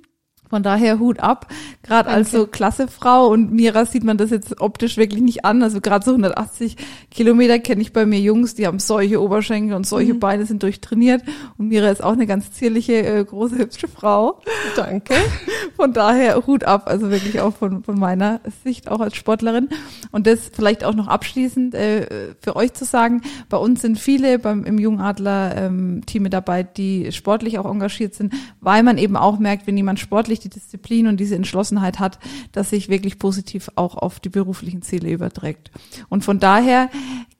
Von 0.53 0.61
daher 0.61 0.99
Hut 0.99 1.19
ab. 1.19 1.47
Gerade 1.81 2.09
als 2.11 2.29
so 2.29 2.45
klasse 2.45 2.87
Frau 2.87 3.25
und 3.25 3.51
Mira 3.51 3.87
sieht 3.87 4.03
man 4.03 4.19
das 4.19 4.29
jetzt 4.29 4.61
optisch 4.61 4.97
wirklich 4.97 5.23
nicht 5.23 5.45
an. 5.45 5.63
Also 5.63 5.81
gerade 5.81 6.05
so 6.05 6.11
180 6.11 6.77
Kilometer 7.09 7.57
kenne 7.57 7.81
ich 7.81 7.91
bei 7.91 8.05
mir 8.05 8.19
Jungs, 8.19 8.53
die 8.53 8.67
haben 8.67 8.77
solche 8.77 9.19
Oberschenkel 9.19 9.75
und 9.75 9.87
solche 9.87 10.13
mhm. 10.13 10.19
Beine 10.19 10.45
sind 10.45 10.61
durchtrainiert. 10.61 11.23
Und 11.57 11.69
Mira 11.69 11.89
ist 11.89 12.03
auch 12.03 12.11
eine 12.11 12.27
ganz 12.27 12.51
zierliche, 12.51 13.03
äh, 13.03 13.25
große, 13.25 13.57
hübsche 13.57 13.87
Frau. 13.87 14.41
Danke. 14.75 15.15
Von 15.75 15.91
daher 15.91 16.45
Hut 16.45 16.65
ab. 16.65 16.83
Also 16.85 17.09
wirklich 17.09 17.41
auch 17.41 17.55
von, 17.55 17.83
von 17.83 17.97
meiner 17.97 18.39
Sicht 18.63 18.89
auch 18.89 18.99
als 18.99 19.15
Sportlerin. 19.15 19.69
Und 20.11 20.27
das 20.27 20.51
vielleicht 20.53 20.83
auch 20.83 20.93
noch 20.93 21.07
abschließend 21.07 21.73
äh, 21.73 22.35
für 22.39 22.55
euch 22.55 22.73
zu 22.73 22.85
sagen. 22.85 23.23
Bei 23.49 23.57
uns 23.57 23.81
sind 23.81 23.97
viele 23.97 24.37
beim, 24.37 24.65
im 24.65 24.77
Jungadler 24.77 25.57
ähm, 25.57 26.05
Team 26.05 26.29
dabei, 26.29 26.61
die 26.61 27.11
sportlich 27.11 27.57
auch 27.57 27.65
engagiert 27.65 28.13
sind, 28.13 28.35
weil 28.61 28.83
man 28.83 28.99
eben 28.99 29.17
auch 29.17 29.39
merkt, 29.39 29.65
wenn 29.65 29.75
jemand 29.75 29.99
sportlich 29.99 30.42
die 30.43 30.49
Disziplin 30.49 31.07
und 31.07 31.17
diese 31.19 31.35
Entschlossenheit 31.35 31.99
hat, 31.99 32.19
dass 32.51 32.69
sich 32.69 32.89
wirklich 32.89 33.19
positiv 33.19 33.69
auch 33.75 33.95
auf 33.95 34.19
die 34.19 34.29
beruflichen 34.29 34.81
Ziele 34.81 35.11
überträgt. 35.11 35.71
Und 36.09 36.23
von 36.23 36.39
daher, 36.39 36.89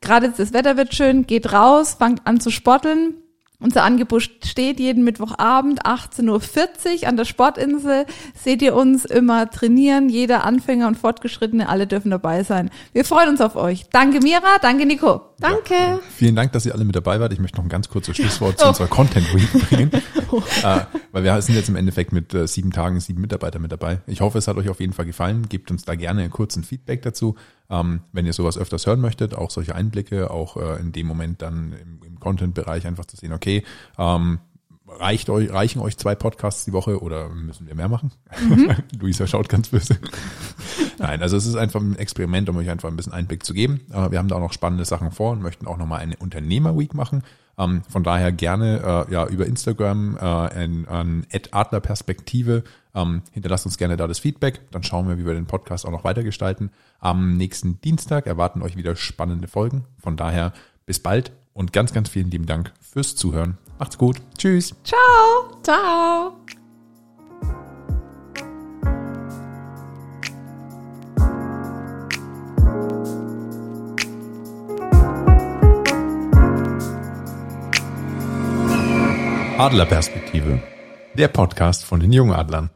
gerade 0.01 0.33
das 0.35 0.53
Wetter 0.53 0.77
wird 0.77 0.93
schön, 0.93 1.27
geht 1.27 1.51
raus, 1.51 1.95
fangt 1.99 2.25
an 2.25 2.39
zu 2.39 2.49
sporteln, 2.49 3.15
unser 3.63 3.83
Angebot 3.83 4.29
steht 4.43 4.79
jeden 4.79 5.05
Mittwochabend 5.05 5.85
18.40 5.85 7.01
Uhr 7.01 7.07
an 7.07 7.15
der 7.15 7.23
Sportinsel. 7.23 8.05
Seht 8.35 8.61
ihr 8.61 8.75
uns 8.75 9.05
immer 9.05 9.49
trainieren. 9.49 10.09
Jeder 10.09 10.43
Anfänger 10.43 10.85
und 10.87 10.97
Fortgeschrittene, 10.97 11.69
alle 11.69 11.87
dürfen 11.87 12.11
dabei 12.11 12.43
sein. 12.43 12.69
Wir 12.91 13.05
freuen 13.05 13.29
uns 13.29 13.39
auf 13.39 13.55
euch. 13.55 13.85
Danke 13.89 14.19
Mira, 14.19 14.59
danke 14.61 14.85
Nico. 14.85 15.21
Danke. 15.39 15.73
Ja, 15.73 15.99
vielen 16.13 16.35
Dank, 16.35 16.51
dass 16.51 16.65
ihr 16.65 16.73
alle 16.73 16.83
mit 16.83 16.95
dabei 16.95 17.21
wart. 17.21 17.31
Ich 17.31 17.39
möchte 17.39 17.57
noch 17.57 17.65
ein 17.65 17.69
ganz 17.69 17.87
kurzes 17.87 18.17
Schlusswort 18.17 18.59
zu 18.59 18.65
oh. 18.65 18.69
unserer 18.69 18.87
Content 18.87 19.33
Week 19.33 19.69
bringen. 19.69 19.91
äh, 20.63 20.79
weil 21.13 21.23
wir 21.23 21.41
sind 21.41 21.55
jetzt 21.55 21.69
im 21.69 21.77
Endeffekt 21.77 22.11
mit 22.11 22.33
äh, 22.33 22.47
sieben 22.47 22.71
Tagen, 22.71 22.99
sieben 22.99 23.21
Mitarbeiter 23.21 23.59
mit 23.59 23.71
dabei. 23.71 24.01
Ich 24.07 24.19
hoffe, 24.19 24.39
es 24.39 24.47
hat 24.49 24.57
euch 24.57 24.67
auf 24.67 24.81
jeden 24.81 24.93
Fall 24.93 25.05
gefallen. 25.05 25.47
Gebt 25.47 25.71
uns 25.71 25.85
da 25.85 25.95
gerne 25.95 26.21
einen 26.21 26.31
kurzen 26.31 26.63
Feedback 26.63 27.01
dazu. 27.01 27.35
Ähm, 27.73 28.01
wenn 28.11 28.27
ihr 28.27 28.33
sowas 28.33 28.57
öfters 28.57 28.85
hören 28.85 29.01
möchtet, 29.01 29.33
auch 29.33 29.49
solche 29.49 29.73
Einblicke, 29.73 30.29
auch 30.29 30.57
äh, 30.57 30.79
in 30.79 30.91
dem 30.91 31.07
Moment 31.07 31.41
dann 31.41 31.73
im, 31.73 32.03
im 32.05 32.19
Content-Bereich 32.19 32.85
einfach 32.85 33.05
zu 33.05 33.17
sehen, 33.17 33.33
okay, 33.33 33.63
ähm, 33.97 34.39
reicht 34.87 35.29
euch, 35.31 35.51
reichen 35.51 35.81
euch 35.81 35.97
zwei 35.97 36.13
Podcasts 36.13 36.65
die 36.65 36.73
Woche 36.73 37.01
oder 37.01 37.29
müssen 37.29 37.65
wir 37.65 37.73
mehr 37.73 37.89
machen? 37.89 38.11
Mhm. 38.47 38.75
Luisa 38.99 39.25
schaut 39.25 39.49
ganz 39.49 39.69
böse. 39.69 39.97
Nein, 40.99 41.23
also 41.23 41.35
es 41.35 41.47
ist 41.47 41.55
einfach 41.55 41.81
ein 41.81 41.97
Experiment, 41.97 42.47
um 42.49 42.57
euch 42.57 42.69
einfach 42.69 42.89
ein 42.89 42.95
bisschen 42.95 43.13
Einblick 43.13 43.43
zu 43.43 43.55
geben. 43.55 43.81
Äh, 43.91 44.11
wir 44.11 44.19
haben 44.19 44.27
da 44.27 44.35
auch 44.35 44.41
noch 44.41 44.53
spannende 44.53 44.85
Sachen 44.85 45.11
vor 45.11 45.31
und 45.31 45.41
möchten 45.41 45.65
auch 45.65 45.77
nochmal 45.77 46.01
eine 46.01 46.17
Unternehmer-Week 46.17 46.93
machen. 46.93 47.23
Ähm, 47.57 47.81
von 47.89 48.03
daher 48.03 48.31
gerne 48.31 49.07
äh, 49.09 49.13
ja 49.13 49.25
über 49.27 49.47
Instagram 49.47 50.17
äh, 50.17 50.19
an, 50.19 50.85
an 50.85 51.25
Adlerperspektive. 51.51 52.63
Ähm, 52.95 53.23
hinterlasst 53.31 53.65
uns 53.65 53.77
gerne 53.77 53.97
da 53.97 54.07
das 54.07 54.19
Feedback. 54.19 54.61
Dann 54.71 54.83
schauen 54.83 55.07
wir, 55.07 55.17
wie 55.17 55.25
wir 55.25 55.33
den 55.33 55.47
Podcast 55.47 55.85
auch 55.85 55.91
noch 55.91 56.03
weitergestalten. 56.03 56.71
Am 56.99 57.35
nächsten 57.37 57.81
Dienstag 57.81 58.27
erwarten 58.27 58.61
euch 58.61 58.75
wieder 58.75 58.95
spannende 58.95 59.47
Folgen. 59.47 59.85
Von 59.97 60.17
daher 60.17 60.53
bis 60.85 60.99
bald 60.99 61.31
und 61.53 61.73
ganz, 61.73 61.93
ganz 61.93 62.09
vielen 62.09 62.31
lieben 62.31 62.45
Dank 62.45 62.73
fürs 62.81 63.15
Zuhören. 63.15 63.57
Macht's 63.79 63.97
gut. 63.97 64.21
Tschüss. 64.37 64.75
Ciao. 64.83 65.61
Ciao. 65.63 66.37
Adlerperspektive. 79.57 80.61
Der 81.15 81.27
Podcast 81.27 81.85
von 81.85 81.99
den 81.99 82.11
Jungadlern. 82.11 82.69